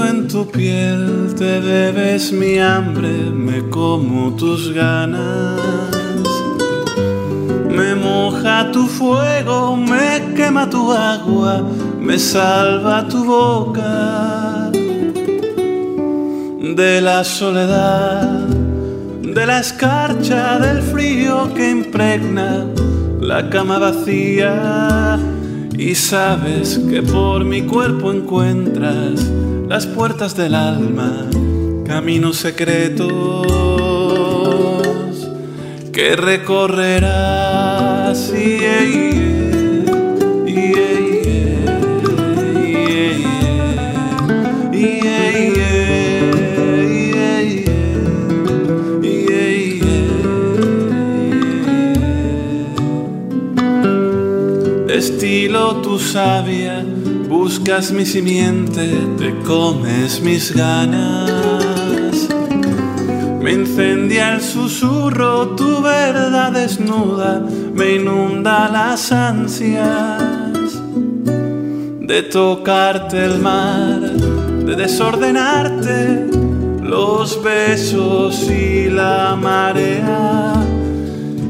En 0.08 0.28
tu 0.28 0.46
piel, 0.46 1.34
te 1.38 1.60
bebes 1.60 2.32
mi 2.32 2.60
hambre, 2.60 3.32
me 3.32 3.70
como 3.70 4.36
tus 4.36 4.74
ganas. 4.74 5.60
Me 7.70 7.96
moja 7.96 8.72
tu 8.72 8.86
fuego, 8.88 9.76
me 9.76 10.34
quema 10.36 10.70
tu 10.70 10.92
agua, 10.92 11.64
me 12.00 12.18
salva 12.18 13.08
tu 13.08 13.24
boca. 13.26 14.72
De 16.76 17.02
la 17.02 17.24
soledad, 17.24 18.48
de 19.22 19.46
la 19.46 19.60
escarcha, 19.60 20.60
del 20.60 20.82
frío 20.82 21.54
que 21.54 21.72
impregna 21.72 22.66
la 23.22 23.50
cama 23.50 23.80
vacía. 23.80 25.20
Y 25.78 25.94
sabes 25.94 26.80
que 26.90 27.02
por 27.02 27.44
mi 27.44 27.64
cuerpo 27.64 28.12
encuentras 28.12 29.30
las 29.68 29.88
puertas 29.88 30.36
del 30.36 30.54
alma, 30.56 31.30
caminos 31.86 32.38
secretos 32.38 33.46
que 35.92 36.16
recorrerás. 36.16 38.32
Yeah, 38.32 39.16
estilo 54.96 55.82
tu 55.82 56.00
sabia 56.00 56.85
buscas 57.46 57.92
mi 57.92 58.08
simiente, 58.08 58.88
te 59.20 59.30
comes 59.44 60.20
mis 60.20 60.52
ganas. 60.52 62.28
Me 63.40 63.52
incendia 63.52 64.34
el 64.34 64.42
susurro, 64.42 65.50
tu 65.50 65.80
verdad 65.80 66.54
desnuda, 66.54 67.46
me 67.76 67.98
inunda 67.98 68.68
las 68.68 69.12
ansias 69.12 70.72
de 72.12 72.24
tocarte 72.24 73.24
el 73.26 73.38
mar, 73.38 74.00
de 74.68 74.76
desordenarte 74.76 76.28
los 76.82 77.44
besos 77.44 78.50
y 78.50 78.90
la 78.90 79.38
marea. 79.40 80.54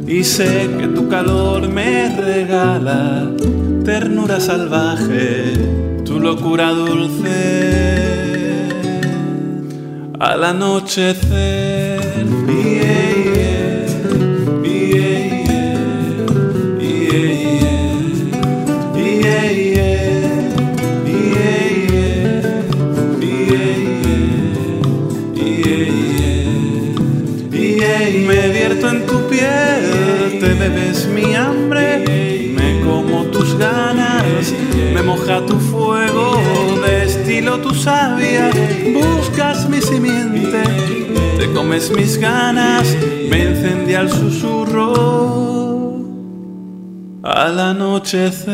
Y 0.05 0.25
sé 0.25 0.69
que 0.77 0.87
tu 0.87 1.07
calor 1.07 1.69
me 1.69 2.13
regala 2.17 3.31
ternura 3.85 4.39
salvaje, 4.39 5.84
tu 6.15 6.21
locura 6.21 6.71
dulce. 6.71 7.37
Al 10.19 10.43
anochecer, 10.43 10.84
mis 41.95 42.17
ganas, 42.17 42.95
me 43.29 43.43
encendía 43.43 44.01
el 44.01 44.09
susurro 44.09 46.03
al 47.23 47.59
anochecer. 47.59 48.53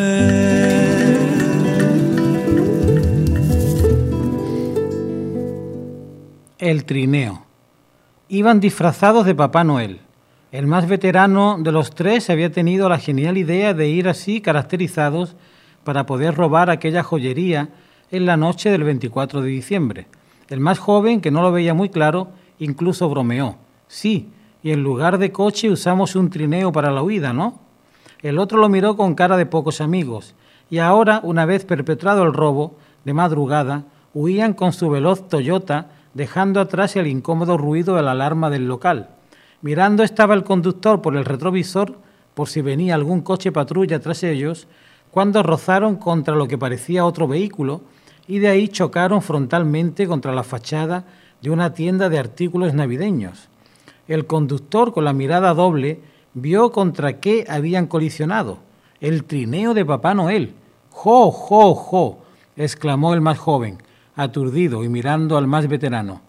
El 6.57 6.85
trineo. 6.85 7.45
Iban 8.29 8.59
disfrazados 8.59 9.25
de 9.25 9.35
Papá 9.35 9.63
Noel 9.63 10.01
el 10.51 10.67
más 10.67 10.85
veterano 10.85 11.55
de 11.57 11.71
los 11.71 11.91
tres 11.91 12.29
había 12.29 12.51
tenido 12.51 12.89
la 12.89 12.99
genial 12.99 13.37
idea 13.37 13.73
de 13.73 13.87
ir 13.87 14.09
así 14.09 14.41
caracterizados 14.41 15.37
para 15.85 16.05
poder 16.05 16.35
robar 16.35 16.69
aquella 16.69 17.03
joyería 17.03 17.69
en 18.11 18.25
la 18.25 18.35
noche 18.35 18.69
del 18.69 18.83
24 18.83 19.41
de 19.41 19.49
diciembre. 19.49 20.07
El 20.49 20.59
más 20.59 20.77
joven, 20.77 21.21
que 21.21 21.31
no 21.31 21.41
lo 21.41 21.53
veía 21.53 21.73
muy 21.73 21.87
claro, 21.87 22.31
incluso 22.61 23.09
bromeó. 23.09 23.57
Sí, 23.87 24.29
y 24.63 24.71
en 24.71 24.83
lugar 24.83 25.17
de 25.17 25.31
coche 25.31 25.69
usamos 25.69 26.15
un 26.15 26.29
trineo 26.29 26.71
para 26.71 26.91
la 26.91 27.03
huida, 27.03 27.33
¿no? 27.33 27.59
El 28.21 28.39
otro 28.39 28.59
lo 28.59 28.69
miró 28.69 28.95
con 28.95 29.15
cara 29.15 29.35
de 29.35 29.47
pocos 29.47 29.81
amigos, 29.81 30.35
y 30.69 30.77
ahora, 30.77 31.19
una 31.23 31.45
vez 31.45 31.65
perpetrado 31.65 32.23
el 32.23 32.33
robo, 32.33 32.77
de 33.03 33.13
madrugada, 33.13 33.83
huían 34.13 34.53
con 34.53 34.73
su 34.73 34.89
veloz 34.89 35.27
Toyota, 35.27 35.89
dejando 36.13 36.61
atrás 36.61 36.95
el 36.95 37.07
incómodo 37.07 37.57
ruido 37.57 37.95
de 37.95 38.03
la 38.03 38.11
alarma 38.11 38.49
del 38.49 38.67
local. 38.67 39.09
Mirando 39.61 40.03
estaba 40.03 40.35
el 40.35 40.43
conductor 40.43 41.01
por 41.01 41.17
el 41.17 41.25
retrovisor 41.25 41.97
por 42.33 42.47
si 42.47 42.61
venía 42.61 42.95
algún 42.95 43.21
coche 43.21 43.51
patrulla 43.51 43.99
tras 43.99 44.23
ellos, 44.23 44.67
cuando 45.09 45.43
rozaron 45.43 45.95
contra 45.97 46.35
lo 46.35 46.47
que 46.47 46.57
parecía 46.57 47.05
otro 47.05 47.27
vehículo 47.27 47.81
y 48.27 48.39
de 48.39 48.47
ahí 48.47 48.67
chocaron 48.67 49.21
frontalmente 49.21 50.07
contra 50.07 50.33
la 50.33 50.43
fachada 50.43 51.05
de 51.41 51.49
una 51.49 51.73
tienda 51.73 52.09
de 52.09 52.19
artículos 52.19 52.73
navideños. 52.73 53.49
El 54.07 54.25
conductor, 54.25 54.93
con 54.93 55.05
la 55.05 55.13
mirada 55.13 55.53
doble, 55.53 56.01
vio 56.33 56.71
contra 56.71 57.19
qué 57.19 57.45
habían 57.49 57.87
colisionado. 57.87 58.59
El 58.99 59.23
trineo 59.23 59.73
de 59.73 59.85
Papá 59.85 60.13
Noel. 60.13 60.53
¡Jo, 60.89 61.31
jo, 61.31 61.75
jo! 61.75 62.19
exclamó 62.55 63.13
el 63.13 63.21
más 63.21 63.37
joven, 63.37 63.77
aturdido 64.15 64.83
y 64.83 64.89
mirando 64.89 65.37
al 65.37 65.47
más 65.47 65.67
veterano 65.67 66.21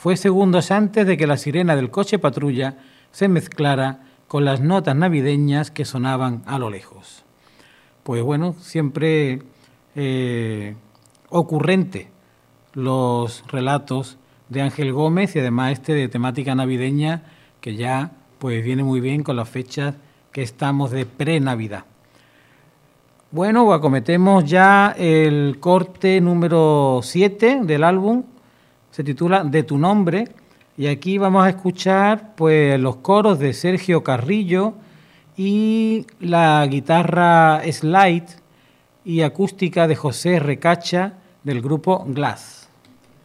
fue 0.00 0.16
segundos 0.16 0.70
antes 0.70 1.06
de 1.06 1.18
que 1.18 1.26
la 1.26 1.36
sirena 1.36 1.76
del 1.76 1.90
coche 1.90 2.18
patrulla 2.18 2.78
se 3.12 3.28
mezclara 3.28 4.06
con 4.28 4.46
las 4.46 4.62
notas 4.62 4.96
navideñas 4.96 5.70
que 5.70 5.84
sonaban 5.84 6.42
a 6.46 6.58
lo 6.58 6.70
lejos. 6.70 7.22
Pues 8.02 8.22
bueno, 8.22 8.54
siempre 8.60 9.42
eh, 9.94 10.74
ocurrente 11.28 12.08
los 12.72 13.44
relatos 13.48 14.16
de 14.50 14.60
Ángel 14.60 14.92
Gómez 14.92 15.34
y 15.34 15.38
además 15.38 15.72
este 15.72 15.94
de 15.94 16.08
temática 16.08 16.54
navideña 16.54 17.22
que 17.60 17.76
ya 17.76 18.12
pues 18.38 18.62
viene 18.62 18.84
muy 18.84 19.00
bien 19.00 19.22
con 19.22 19.36
las 19.36 19.48
fechas 19.48 19.94
que 20.32 20.42
estamos 20.42 20.90
de 20.90 21.06
pre-Navidad. 21.06 21.84
Bueno, 23.30 23.72
acometemos 23.72 24.44
ya 24.44 24.94
el 24.98 25.58
corte 25.60 26.20
número 26.20 27.00
7 27.02 27.60
del 27.62 27.84
álbum 27.84 28.24
se 28.90 29.04
titula 29.04 29.44
De 29.44 29.62
tu 29.62 29.78
nombre 29.78 30.28
y 30.76 30.88
aquí 30.88 31.16
vamos 31.16 31.44
a 31.44 31.50
escuchar 31.50 32.34
pues 32.34 32.78
los 32.80 32.96
coros 32.96 33.38
de 33.38 33.52
Sergio 33.52 34.02
Carrillo 34.02 34.74
y 35.36 36.06
la 36.18 36.66
guitarra 36.66 37.62
slide 37.70 38.26
y 39.04 39.22
acústica 39.22 39.86
de 39.86 39.96
José 39.96 40.40
Recacha 40.40 41.14
del 41.44 41.62
grupo 41.62 42.04
Glass. 42.08 42.59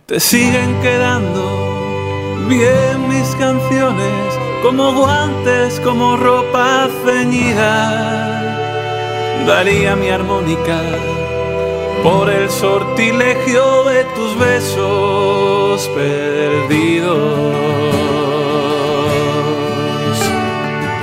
Te 0.07 0.19
siguen 0.19 0.79
quedando 0.83 2.45
bien 2.47 3.09
mis 3.09 3.35
canciones 3.37 4.39
como 4.61 4.93
guantes, 4.93 5.79
como 5.79 6.15
ropa 6.15 6.87
ceñida. 7.03 8.39
Daría 9.47 9.95
mi 9.95 10.09
armónica 10.09 10.79
por 12.03 12.29
el 12.29 12.51
sortilegio 12.51 13.85
de 13.85 14.03
tus 14.13 14.37
besos 14.37 15.89
perdidos. 15.95 17.49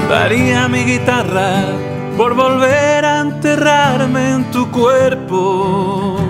Daría 0.08 0.68
mi 0.68 0.84
guitarra 0.84 1.64
por 2.16 2.34
volver 2.34 3.04
a 3.04 3.18
enterrarme 3.18 4.30
en 4.30 4.44
tu 4.52 4.70
cuerpo. 4.70 6.21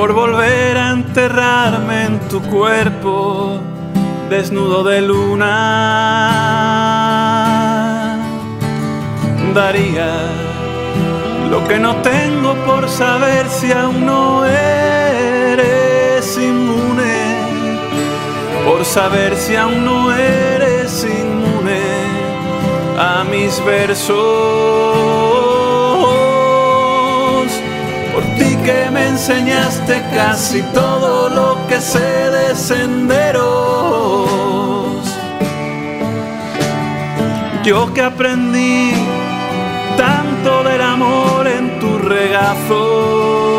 Por 0.00 0.14
volver 0.14 0.78
a 0.78 0.92
enterrarme 0.92 2.06
en 2.06 2.20
tu 2.20 2.40
cuerpo, 2.40 3.60
desnudo 4.30 4.82
de 4.82 5.02
luna. 5.02 5.46
Daría 9.54 10.10
lo 11.50 11.68
que 11.68 11.78
no 11.78 11.96
tengo 11.96 12.54
por 12.64 12.88
saber 12.88 13.46
si 13.50 13.72
aún 13.72 14.06
no 14.06 14.46
eres 14.46 16.38
inmune, 16.38 17.44
por 18.64 18.86
saber 18.86 19.36
si 19.36 19.54
aún 19.54 19.84
no 19.84 20.10
eres 20.16 21.04
inmune 21.04 21.82
a 22.98 23.22
mis 23.30 23.62
versos, 23.66 24.16
por 28.20 28.28
ti 28.36 28.56
que 28.64 28.90
me 28.90 29.08
enseñaste 29.08 30.02
casi 30.14 30.62
todo 30.74 31.28
lo 31.30 31.66
que 31.68 31.80
sé 31.80 32.30
de 32.30 32.54
senderos. 32.54 33.40
Yo 37.64 37.92
que 37.94 38.02
aprendí 38.02 38.92
tanto 39.96 40.62
del 40.64 40.82
amor 40.82 41.46
en 41.46 41.78
tu 41.80 41.98
regazo. 41.98 43.58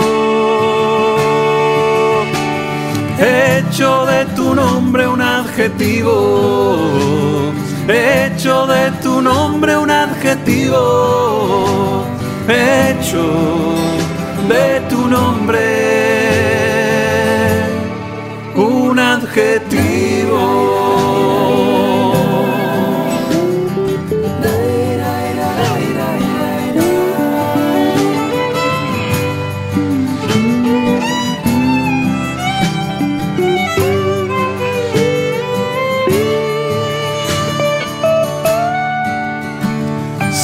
Hecho 3.19 4.05
de 4.05 4.25
tu 4.35 4.55
nombre 4.55 5.07
un 5.07 5.21
adjetivo, 5.21 6.11
hecho 7.87 8.65
de 8.65 8.91
tu 9.03 9.21
nombre 9.21 9.77
un 9.77 9.91
adjetivo, 9.91 10.77
hecho 12.47 14.00
de 14.51 14.81
tu 14.89 15.07
nombre 15.07 15.67
un 18.55 18.99
adjetivo. 18.99 20.41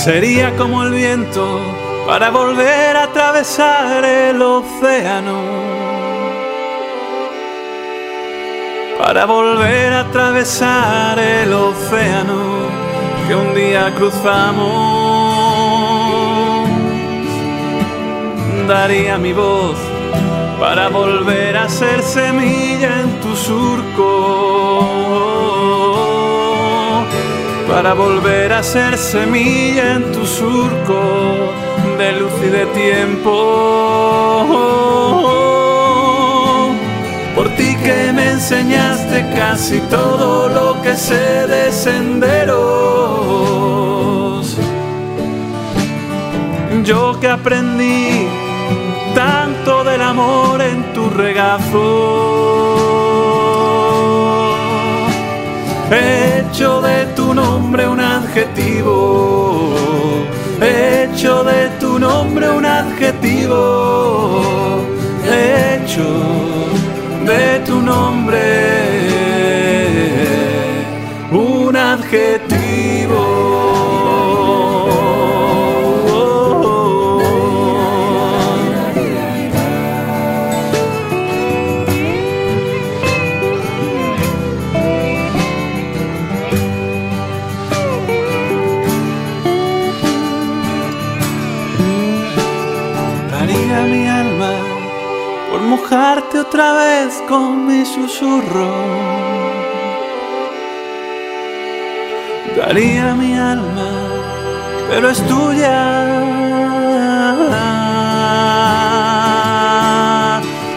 Sería 0.03 0.55
como 0.55 0.83
el 0.83 0.93
viento 0.93 1.76
para 2.07 2.29
volver 2.29 2.95
a 2.95 3.03
atravesar 3.03 4.05
el 4.05 4.41
océano. 4.41 5.41
Para 8.97 9.25
volver 9.25 9.91
a 9.91 9.99
atravesar 9.99 11.19
el 11.19 11.51
océano 11.51 12.69
que 13.27 13.35
un 13.35 13.53
día 13.53 13.93
cruzamos. 13.93 14.87
Daría 18.69 19.17
mi 19.17 19.33
voz 19.33 19.77
para 20.61 20.87
volver 20.87 21.57
a 21.57 21.67
ser 21.67 22.01
semilla 22.01 23.01
en 23.01 23.19
tu 23.19 23.35
surco 23.35 24.87
para 27.67 27.93
volver 27.93 28.53
a 28.53 28.63
ser 28.63 28.97
semilla 28.97 29.93
en 29.95 30.11
tu 30.11 30.25
surco 30.25 31.56
de 31.97 32.11
luz 32.19 32.31
y 32.45 32.49
de 32.49 32.65
tiempo. 32.67 33.31
Por 37.35 37.49
ti 37.55 37.75
que 37.83 38.13
me 38.13 38.31
enseñaste 38.31 39.25
casi 39.35 39.79
todo 39.89 40.49
lo 40.49 40.81
que 40.81 40.95
sé 40.95 41.47
de 41.47 41.71
senderos. 41.71 42.57
Yo 46.83 47.19
que 47.19 47.27
aprendí 47.27 48.27
tanto 49.13 49.83
del 49.83 50.01
amor 50.01 50.61
en 50.61 50.93
tu 50.93 51.09
regazo. 51.09 52.37
He 55.89 56.41
hecho 56.41 56.81
de 56.81 57.05
tu 57.15 57.33
nombre 57.33 57.87
un 57.87 58.01
adjetivo, 58.01 59.73
hecho 60.61 61.43
de 61.45 61.69
tu 61.76 61.76
un 62.43 62.65
adjetivo, 62.65 63.57
hecho 65.25 66.07
de 67.25 67.59
tu 67.65 67.81
nombre 67.81 68.77
un 71.31 71.75
adjetivo. 71.75 72.46
Otra 96.57 96.73
vez 96.73 97.23
con 97.29 97.67
mi 97.67 97.85
susurro. 97.85 98.73
Daría 102.57 103.13
mi 103.13 103.37
alma, 103.37 103.91
pero 104.89 105.11
es 105.11 105.21
tuya. 105.27 106.15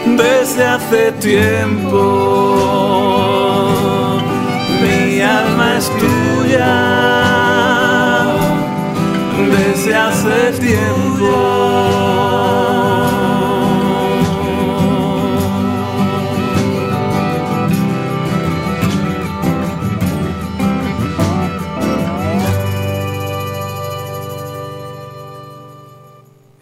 Desde 0.04 0.66
hace 0.66 1.12
tiempo, 1.12 1.98
mi 4.82 5.22
alma 5.22 5.78
es 5.78 5.90
tuya. 5.98 6.76
Desde 9.48 9.96
hace 9.96 10.52
tiempo. 10.60 11.70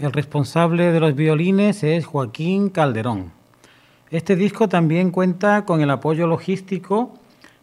El 0.09 0.15
responsable 0.15 0.91
de 0.91 1.01
los 1.01 1.15
violines 1.15 1.85
es 1.85 2.07
Joaquín 2.07 2.71
Calderón. 2.71 3.31
Este 4.11 4.37
disco 4.37 4.67
también 4.67 5.11
cuenta 5.11 5.67
con 5.67 5.83
el 5.83 5.91
apoyo 5.91 6.27
logístico 6.27 7.13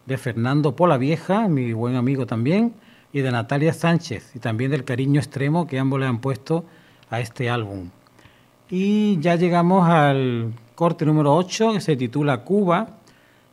de 0.04 0.16
Fernando 0.16 0.76
Polavieja, 0.76 1.48
mi 1.48 1.72
buen 1.72 1.96
amigo 1.96 2.24
también, 2.24 2.72
y 3.12 3.22
de 3.22 3.32
Natalia 3.32 3.72
Sánchez, 3.72 4.36
y 4.36 4.38
también 4.38 4.70
del 4.70 4.84
cariño 4.84 5.18
extremo 5.18 5.66
que 5.66 5.80
ambos 5.80 5.98
le 5.98 6.06
han 6.06 6.20
puesto 6.20 6.64
a 7.10 7.18
este 7.18 7.50
álbum. 7.50 7.90
Y 8.70 9.18
ya 9.18 9.34
llegamos 9.34 9.88
al 9.88 10.52
corte 10.76 11.04
número 11.04 11.34
8, 11.34 11.72
que 11.72 11.80
se 11.80 11.96
titula 11.96 12.44
Cuba, 12.44 12.90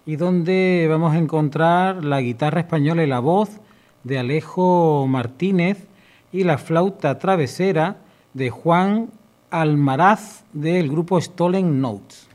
y 0.06 0.18
donde 0.18 0.86
vamos 0.88 1.16
a 1.16 1.18
encontrar 1.18 2.06
la 2.06 2.22
guitarra 2.22 2.60
española 2.60 3.04
y 3.04 3.08
la 3.08 3.22
voz 3.22 3.60
de 4.04 4.20
Alejo 4.20 5.08
Martínez 5.08 5.88
y 6.32 6.44
la 6.44 6.60
flauta 6.60 7.18
travesera 7.18 7.98
de 8.34 8.50
Juan 8.50 9.10
Almaraz 9.50 10.44
del 10.54 10.90
grupo 10.90 11.22
Stolen 11.22 11.80
Notes. 11.80 12.28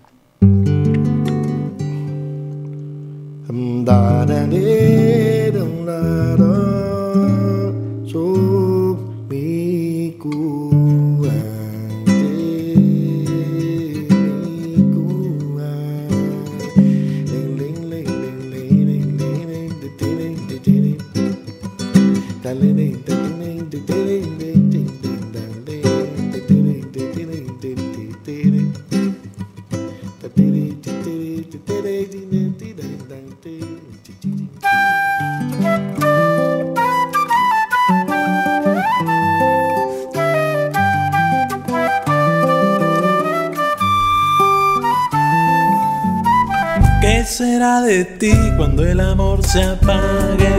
De 47.59 48.05
ti 48.05 48.33
cuando 48.57 48.87
el 48.87 49.01
amor 49.01 49.45
se 49.45 49.61
apague? 49.61 50.55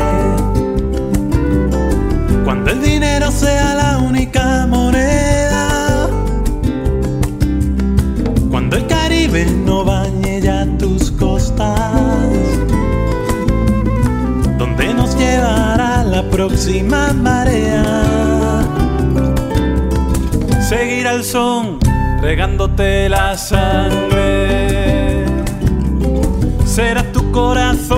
Cuando 2.44 2.72
el 2.72 2.82
dinero 2.82 3.32
sea 3.32 3.74
la 3.74 3.98
única 4.00 4.68
moneda. 4.68 6.10
Cuando 8.52 8.76
el 8.76 8.86
Caribe 8.88 9.46
no 9.46 9.86
bañe 9.86 10.42
ya 10.42 10.66
tus 10.78 11.10
costas. 11.12 11.80
¿Dónde 14.58 14.94
nos 14.94 15.18
llevará 15.18 16.04
la 16.04 16.30
próxima 16.30 17.14
marea? 17.14 17.86
Seguir 20.68 21.08
al 21.08 21.24
son 21.24 21.80
regándote 22.22 23.08
la 23.08 23.38
sangre 23.38 24.49
será 26.80 27.04
tu 27.12 27.30
corazón 27.34 27.89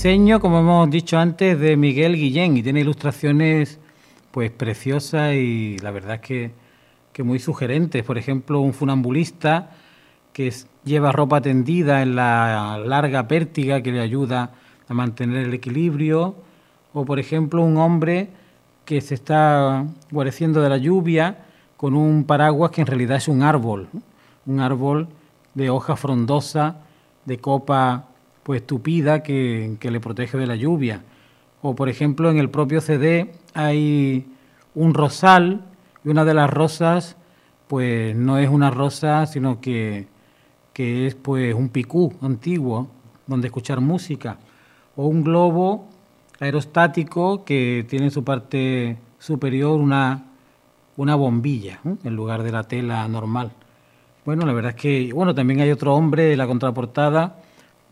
diseño, 0.00 0.40
como 0.40 0.60
hemos 0.60 0.88
dicho 0.88 1.18
antes, 1.18 1.60
de 1.60 1.76
Miguel 1.76 2.16
Guillén 2.16 2.56
y 2.56 2.62
tiene 2.62 2.80
ilustraciones 2.80 3.78
pues 4.30 4.50
preciosas 4.50 5.34
y 5.34 5.76
la 5.80 5.90
verdad 5.90 6.14
es 6.14 6.20
que, 6.22 6.50
que 7.12 7.22
muy 7.22 7.38
sugerentes. 7.38 8.02
Por 8.02 8.16
ejemplo, 8.16 8.60
un 8.60 8.72
funambulista 8.72 9.72
que 10.32 10.54
lleva 10.86 11.12
ropa 11.12 11.42
tendida 11.42 12.00
en 12.00 12.16
la 12.16 12.78
larga 12.82 13.28
pértiga 13.28 13.82
que 13.82 13.92
le 13.92 14.00
ayuda 14.00 14.52
a 14.88 14.94
mantener 14.94 15.44
el 15.44 15.52
equilibrio. 15.52 16.34
O, 16.94 17.04
por 17.04 17.18
ejemplo, 17.18 17.62
un 17.62 17.76
hombre 17.76 18.30
que 18.86 19.02
se 19.02 19.14
está 19.14 19.84
guareciendo 20.10 20.62
de 20.62 20.70
la 20.70 20.78
lluvia 20.78 21.44
con 21.76 21.92
un 21.92 22.24
paraguas 22.24 22.70
que 22.70 22.80
en 22.80 22.86
realidad 22.86 23.18
es 23.18 23.28
un 23.28 23.42
árbol, 23.42 23.90
un 24.46 24.60
árbol 24.60 25.08
de 25.52 25.68
hoja 25.68 25.94
frondosa, 25.94 26.76
de 27.26 27.36
copa 27.36 28.06
pues 28.50 28.66
tupida 28.66 29.22
que, 29.22 29.78
le 29.80 30.00
protege 30.00 30.36
de 30.36 30.44
la 30.44 30.56
lluvia. 30.56 31.04
O 31.62 31.76
por 31.76 31.88
ejemplo 31.88 32.32
en 32.32 32.36
el 32.36 32.50
propio 32.50 32.80
CD 32.80 33.30
hay 33.54 34.26
un 34.74 34.92
rosal 34.92 35.66
y 36.04 36.08
una 36.08 36.24
de 36.24 36.34
las 36.34 36.50
rosas 36.50 37.16
pues 37.68 38.16
no 38.16 38.38
es 38.38 38.50
una 38.50 38.72
rosa 38.72 39.26
sino 39.26 39.60
que, 39.60 40.08
que 40.72 41.06
es 41.06 41.14
pues 41.14 41.54
un 41.54 41.68
picú 41.68 42.12
antiguo 42.22 42.88
donde 43.28 43.46
escuchar 43.46 43.80
música. 43.80 44.38
O 44.96 45.06
un 45.06 45.22
globo 45.22 45.86
aerostático 46.40 47.44
que 47.44 47.86
tiene 47.88 48.06
en 48.06 48.10
su 48.10 48.24
parte 48.24 48.96
superior 49.20 49.78
una, 49.78 50.24
una 50.96 51.14
bombilla 51.14 51.78
en 52.02 52.16
lugar 52.16 52.42
de 52.42 52.50
la 52.50 52.64
tela 52.64 53.06
normal. 53.06 53.52
Bueno, 54.24 54.44
la 54.44 54.52
verdad 54.52 54.74
es 54.74 54.82
que, 54.82 55.12
bueno, 55.12 55.36
también 55.36 55.60
hay 55.60 55.70
otro 55.70 55.94
hombre 55.94 56.24
de 56.24 56.36
la 56.36 56.48
contraportada 56.48 57.36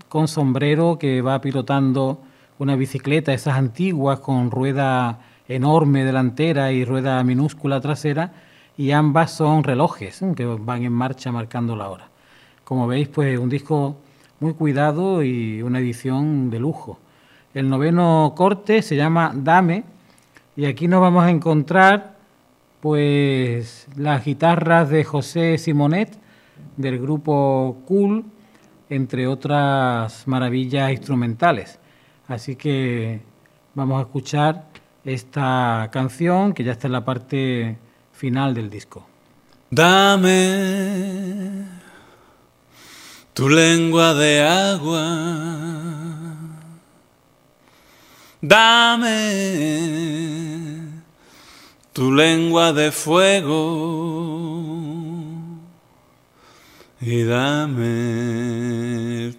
con 0.09 0.29
sombrero 0.29 0.99
que 0.99 1.23
va 1.23 1.41
pilotando 1.41 2.21
una 2.59 2.77
bicicleta, 2.77 3.33
esas 3.33 3.57
antiguas 3.57 4.21
con 4.21 4.51
rueda 4.51 5.21
enorme 5.49 6.05
delantera 6.05 6.73
y 6.73 6.85
rueda 6.85 7.23
minúscula 7.25 7.81
trasera, 7.81 8.33
y 8.77 8.93
ambas 8.93 9.33
son 9.33 9.65
relojes 9.65 10.21
que 10.37 10.45
van 10.45 10.85
en 10.85 10.93
marcha 10.93 11.33
marcando 11.33 11.75
la 11.75 11.89
hora. 11.89 12.09
Como 12.65 12.87
veis, 12.87 13.09
pues 13.09 13.39
un 13.39 13.49
disco 13.49 13.97
muy 14.41 14.55
cuidado 14.55 15.23
y 15.23 15.63
una 15.63 15.81
edición 15.81 16.51
de 16.51 16.61
lujo. 16.61 16.99
El 17.55 17.69
noveno 17.69 18.35
corte 18.37 18.83
se 18.83 18.95
llama 18.95 19.33
Dame 19.35 19.85
y 20.57 20.67
aquí 20.67 20.87
nos 20.87 21.01
vamos 21.01 21.25
a 21.25 21.31
encontrar 21.31 22.17
pues 22.81 23.89
las 23.97 24.25
guitarras 24.25 24.91
de 24.91 25.03
José 25.03 25.59
Simonet 25.59 26.17
del 26.77 26.99
grupo 27.01 27.79
Cool 27.87 28.25
entre 28.91 29.27
otras 29.27 30.27
maravillas 30.27 30.91
instrumentales. 30.91 31.79
Así 32.27 32.57
que 32.57 33.21
vamos 33.75 33.99
a 33.99 34.03
escuchar 34.03 34.67
esta 35.05 35.89
canción 35.93 36.53
que 36.53 36.65
ya 36.65 36.73
está 36.73 36.89
en 36.89 36.93
la 36.93 37.05
parte 37.05 37.79
final 38.13 38.55
del 38.55 38.69
disco. 38.71 39.07
Dame 39.71 41.65
tu 43.33 43.49
lengua 43.49 44.15
de 44.15 44.43
agua. 44.43 45.39
Dame 48.41 49.19
tu 51.93 52.13
lengua 52.13 52.73
de 52.73 52.93
fuego 52.93 54.78
y 57.01 57.23
dame 57.23 57.87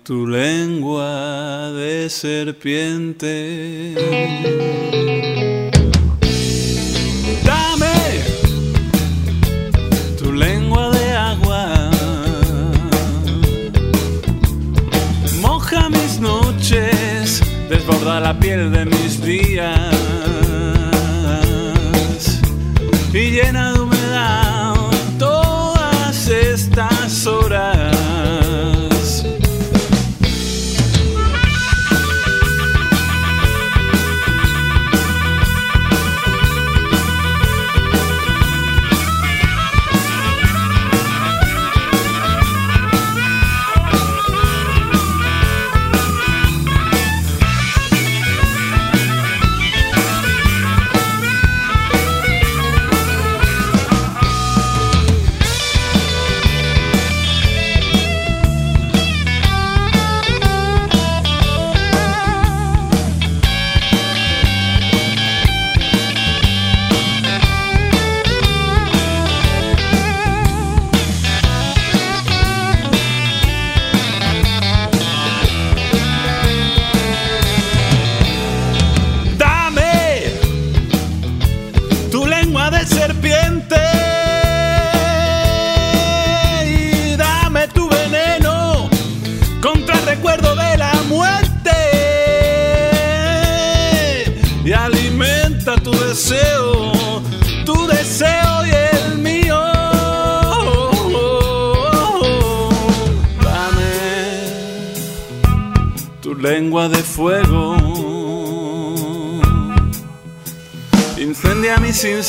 tu 0.04 0.26
lengua 0.26 1.72
de 1.74 2.10
serpiente. 2.10 3.96
Dame 7.44 8.24
tu 10.18 10.32
lengua 10.32 10.92
de 10.92 11.12
agua. 11.12 11.92
Moja 15.42 15.90
mis 15.90 16.20
noches, 16.20 17.42
desborda 17.70 18.22
la 18.22 18.40
piel 18.40 18.72
de 18.72 18.86
mis 18.86 19.22
días 19.22 19.90
y 23.14 23.32
llena 23.32 23.79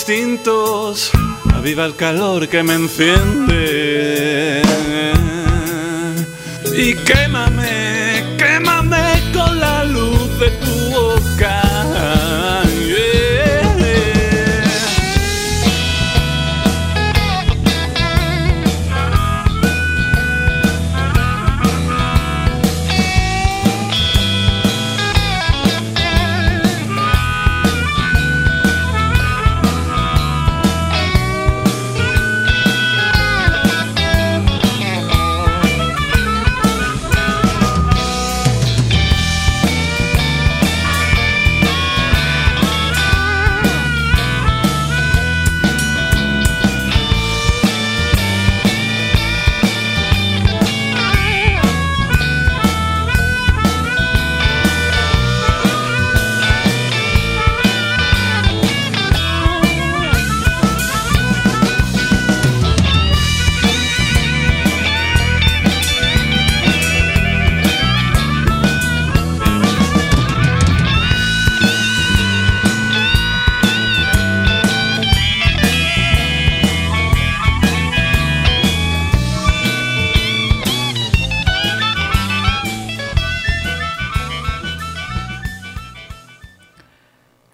instintos, 0.00 1.10
aviva 1.54 1.84
el 1.84 1.94
calor 1.94 2.48
que 2.48 2.62
me 2.62 2.72
enciende. 2.74 4.62
Y 6.74 6.94
quémame, 6.94 7.49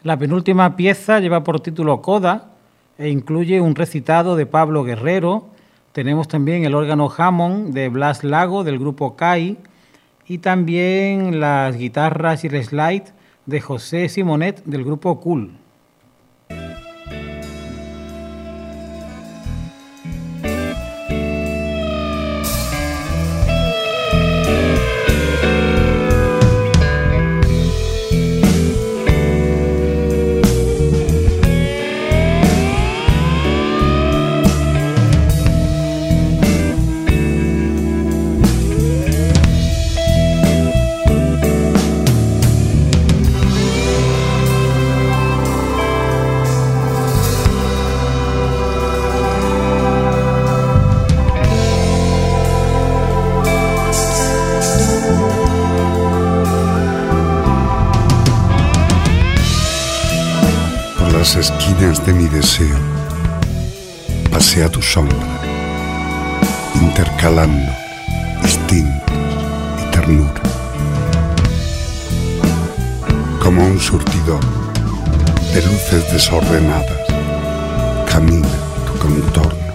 La 0.07 0.16
penúltima 0.16 0.76
pieza 0.76 1.18
lleva 1.18 1.42
por 1.42 1.59
título 1.59 2.00
Coda 2.00 2.52
e 2.96 3.09
incluye 3.09 3.61
un 3.61 3.74
recitado 3.74 4.36
de 4.36 4.46
Pablo 4.46 4.84
Guerrero. 4.84 5.48
Tenemos 5.90 6.28
también 6.28 6.64
el 6.64 6.76
órgano 6.76 7.11
Hammond 7.11 7.74
de 7.74 7.88
Blas 7.88 8.22
Lago 8.22 8.62
del 8.62 8.78
grupo 8.78 9.16
CAI 9.16 9.57
y 10.28 10.38
también 10.38 11.40
las 11.40 11.76
guitarras 11.76 12.44
y 12.44 12.46
el 12.46 12.62
slide 12.62 13.07
de 13.46 13.61
José 13.61 14.09
Simonet 14.09 14.62
del 14.64 14.84
grupo 14.84 15.18
Cool. 15.18 15.50
Pasea 64.57 64.70
tu 64.70 64.80
sombra, 64.80 65.18
intercalando 66.80 67.70
instintos 68.42 69.12
y 69.82 69.90
ternura. 69.90 70.40
Como 73.38 73.66
un 73.66 73.78
surtidor 73.78 74.40
de 75.52 75.61
luces 75.61 76.11
desordenadas, 76.11 77.04
camina 78.11 78.48
tu 78.86 78.98
contorno 78.98 79.74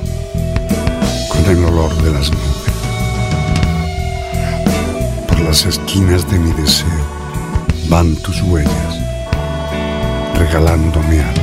con 1.30 1.46
el 1.46 1.64
olor 1.64 1.94
de 2.02 2.12
las 2.14 2.32
nubes. 2.32 2.74
Por 5.28 5.42
las 5.42 5.64
esquinas 5.68 6.28
de 6.32 6.40
mi 6.40 6.54
deseo 6.54 7.06
van 7.88 8.16
tus 8.16 8.42
huellas, 8.42 8.98
regalándome 10.40 11.22
alas. 11.22 11.41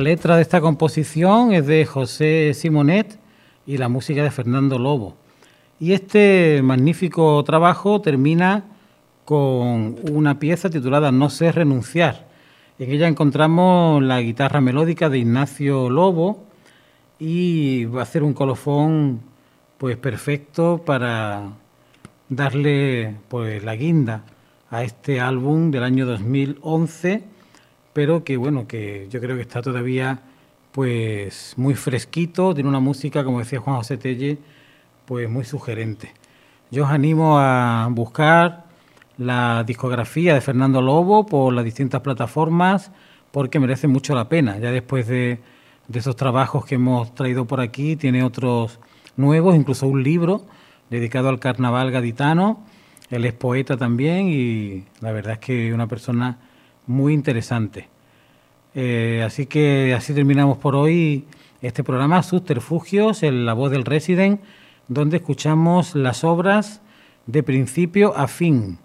La 0.00 0.04
letra 0.04 0.36
de 0.36 0.40
esta 0.40 0.62
composición 0.62 1.52
es 1.52 1.66
de 1.66 1.84
José 1.84 2.54
Simonet 2.54 3.18
y 3.66 3.76
la 3.76 3.90
música 3.90 4.22
de 4.22 4.30
Fernando 4.30 4.78
Lobo. 4.78 5.14
Y 5.78 5.92
este 5.92 6.62
magnífico 6.62 7.44
trabajo 7.44 8.00
termina 8.00 8.64
con 9.26 9.96
una 10.10 10.38
pieza 10.38 10.70
titulada 10.70 11.12
No 11.12 11.28
sé 11.28 11.52
renunciar. 11.52 12.26
En 12.78 12.90
ella 12.92 13.08
encontramos 13.08 14.02
la 14.02 14.22
guitarra 14.22 14.62
melódica 14.62 15.10
de 15.10 15.18
Ignacio 15.18 15.90
Lobo 15.90 16.46
y 17.18 17.84
va 17.84 18.00
a 18.00 18.06
ser 18.06 18.22
un 18.22 18.32
colofón 18.32 19.20
pues 19.76 19.98
perfecto 19.98 20.80
para 20.82 21.42
darle 22.30 23.16
pues 23.28 23.62
la 23.62 23.76
guinda 23.76 24.24
a 24.70 24.82
este 24.82 25.20
álbum 25.20 25.70
del 25.70 25.82
año 25.82 26.06
2011 26.06 27.39
pero 27.92 28.24
que 28.24 28.36
bueno, 28.36 28.66
que 28.66 29.08
yo 29.10 29.20
creo 29.20 29.36
que 29.36 29.42
está 29.42 29.62
todavía 29.62 30.20
pues 30.72 31.54
muy 31.56 31.74
fresquito, 31.74 32.54
tiene 32.54 32.68
una 32.68 32.80
música, 32.80 33.24
como 33.24 33.40
decía 33.40 33.60
Juan 33.60 33.76
José 33.76 33.96
Telle, 33.96 34.38
pues 35.06 35.28
muy 35.28 35.44
sugerente. 35.44 36.12
Yo 36.70 36.84
os 36.84 36.90
animo 36.90 37.38
a 37.38 37.88
buscar 37.90 38.64
la 39.18 39.64
discografía 39.64 40.34
de 40.34 40.40
Fernando 40.40 40.80
Lobo 40.80 41.26
por 41.26 41.52
las 41.52 41.64
distintas 41.64 42.00
plataformas 42.00 42.92
porque 43.32 43.58
merece 43.60 43.88
mucho 43.88 44.14
la 44.14 44.28
pena. 44.28 44.58
Ya 44.58 44.70
después 44.70 45.08
de 45.08 45.40
de 45.90 45.98
esos 45.98 46.14
trabajos 46.14 46.64
que 46.64 46.76
hemos 46.76 47.12
traído 47.16 47.46
por 47.46 47.60
aquí, 47.60 47.96
tiene 47.96 48.22
otros 48.22 48.78
nuevos, 49.16 49.56
incluso 49.56 49.88
un 49.88 50.04
libro 50.04 50.46
dedicado 50.88 51.28
al 51.28 51.40
carnaval 51.40 51.90
gaditano. 51.90 52.64
Él 53.10 53.24
es 53.24 53.32
poeta 53.32 53.76
también 53.76 54.28
y 54.28 54.84
la 55.00 55.10
verdad 55.10 55.32
es 55.32 55.38
que 55.40 55.74
una 55.74 55.88
persona 55.88 56.38
muy 56.90 57.14
interesante. 57.14 57.88
Eh, 58.74 59.22
así 59.24 59.46
que 59.46 59.94
así 59.94 60.12
terminamos 60.12 60.58
por 60.58 60.76
hoy 60.76 61.24
este 61.62 61.82
programa 61.84 62.22
Subterfugios 62.22 63.22
en 63.22 63.46
la 63.46 63.54
voz 63.54 63.70
del 63.70 63.84
Resident, 63.84 64.40
donde 64.88 65.18
escuchamos 65.18 65.94
las 65.94 66.24
obras 66.24 66.80
de 67.26 67.42
principio 67.42 68.16
a 68.16 68.28
fin. 68.28 68.78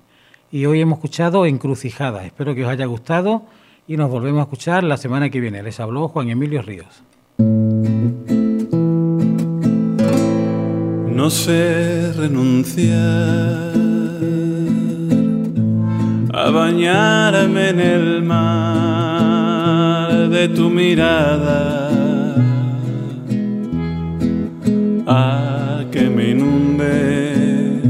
Y 0.52 0.66
hoy 0.68 0.82
hemos 0.82 1.00
escuchado 1.00 1.46
Encrucijada. 1.46 2.26
Espero 2.26 2.56
que 2.56 2.64
os 2.64 2.70
haya 2.70 2.86
gustado 2.86 3.44
y 3.88 3.98
nos 3.98 4.10
volvemos 4.10 4.40
a 4.40 4.44
escuchar 4.44 4.84
la 4.84 4.98
semana 4.98 5.30
que 5.30 5.40
viene. 5.40 5.64
Les 5.64 5.80
habló 5.80 6.08
Juan 6.08 6.30
Emilio 6.30 6.62
Ríos. 6.62 7.04
No 11.10 11.30
sé 11.30 12.14
renunciar 12.14 13.85
a 16.38 16.50
bañarme 16.52 17.70
en 17.70 17.80
el 17.80 18.22
mar 18.22 20.12
de 20.28 20.50
tu 20.50 20.70
mirada, 20.70 21.62
a 25.08 25.86
que 25.94 26.10
me 26.10 26.32
inunde 26.32 27.82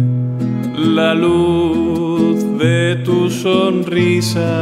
la 0.77 1.15
luz 1.15 2.45
de 2.59 2.97
tu 3.03 3.31
sonrisa. 3.31 4.53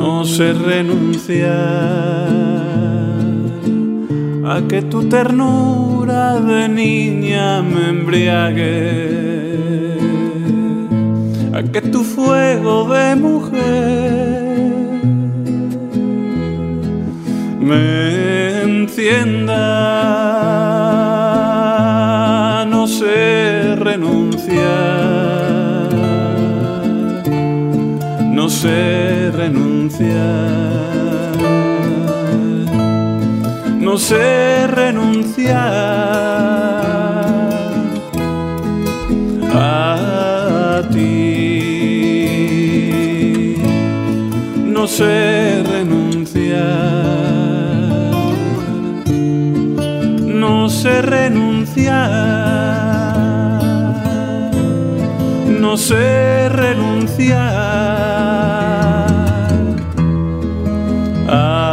No 0.00 0.24
sé 0.24 0.52
renunciar 0.52 1.52
a 4.52 4.62
que 4.68 4.82
tu 4.82 5.08
ternura 5.08 6.40
de 6.40 6.68
niña 6.68 7.62
me 7.62 7.88
embriague, 7.90 9.23
a 11.54 11.62
que 11.62 11.80
tu 11.80 12.02
fuego 12.02 12.92
de 12.92 13.14
mujer 13.14 14.42
me 17.60 18.62
encienda, 18.62 19.54
no 22.68 22.88
sé 22.88 23.76
renunciar, 23.76 24.64
no 28.32 28.50
sé 28.50 29.30
renunciar, 29.30 30.10
no 33.78 33.96
sé 33.96 34.66
renunciar. 34.66 35.54
A 39.56 40.33
no 44.84 44.88
sé 44.88 45.62
renunciar, 45.66 46.60
no 50.20 50.68
sé 50.68 51.00
renunciar, 51.00 52.10
no 55.48 55.78
sé 55.78 56.50
renunciar. 56.50 57.64
a 61.28 61.63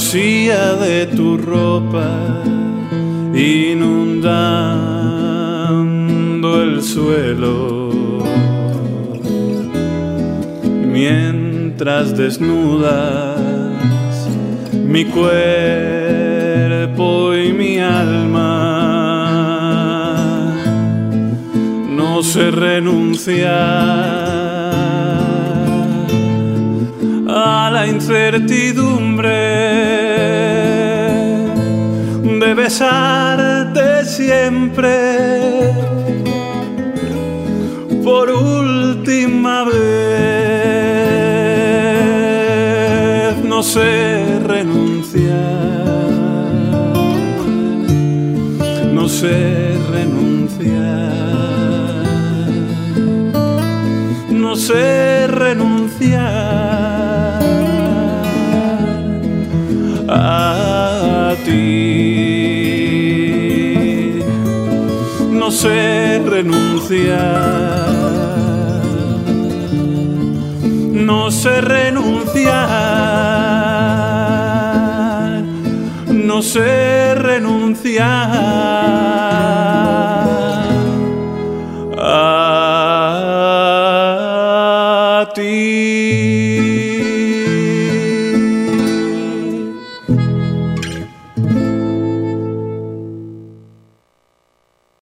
poesía 0.00 0.76
de 0.76 1.04
tu 1.08 1.36
ropa 1.36 2.08
inundando 3.34 3.82
el 6.62 6.82
suelo. 6.82 7.90
Mientras 10.86 12.16
desnudas 12.16 13.36
mi 14.72 15.04
cuerpo 15.04 15.34
y 17.34 17.52
mi 17.52 17.78
alma 17.78 18.56
no 21.90 22.22
sé 22.22 22.50
renunciar 22.50 24.19
incertidumbre 28.10 29.28
de 32.40 32.54
besarte 32.54 34.04
siempre 34.04 34.90
por 38.02 38.28
última 38.30 39.64
vez. 39.64 39.74
No 43.44 43.62
sé 43.62 44.40
renunciar, 44.44 45.30
no 48.92 49.08
sé 49.08 49.49
sé 65.60 66.22
renunciar. 66.24 67.20
No 71.08 71.30
sé 71.30 71.60
renunciar. 71.60 72.54
No 76.08 76.40
sé 76.40 77.14
renunciar. 77.14 78.40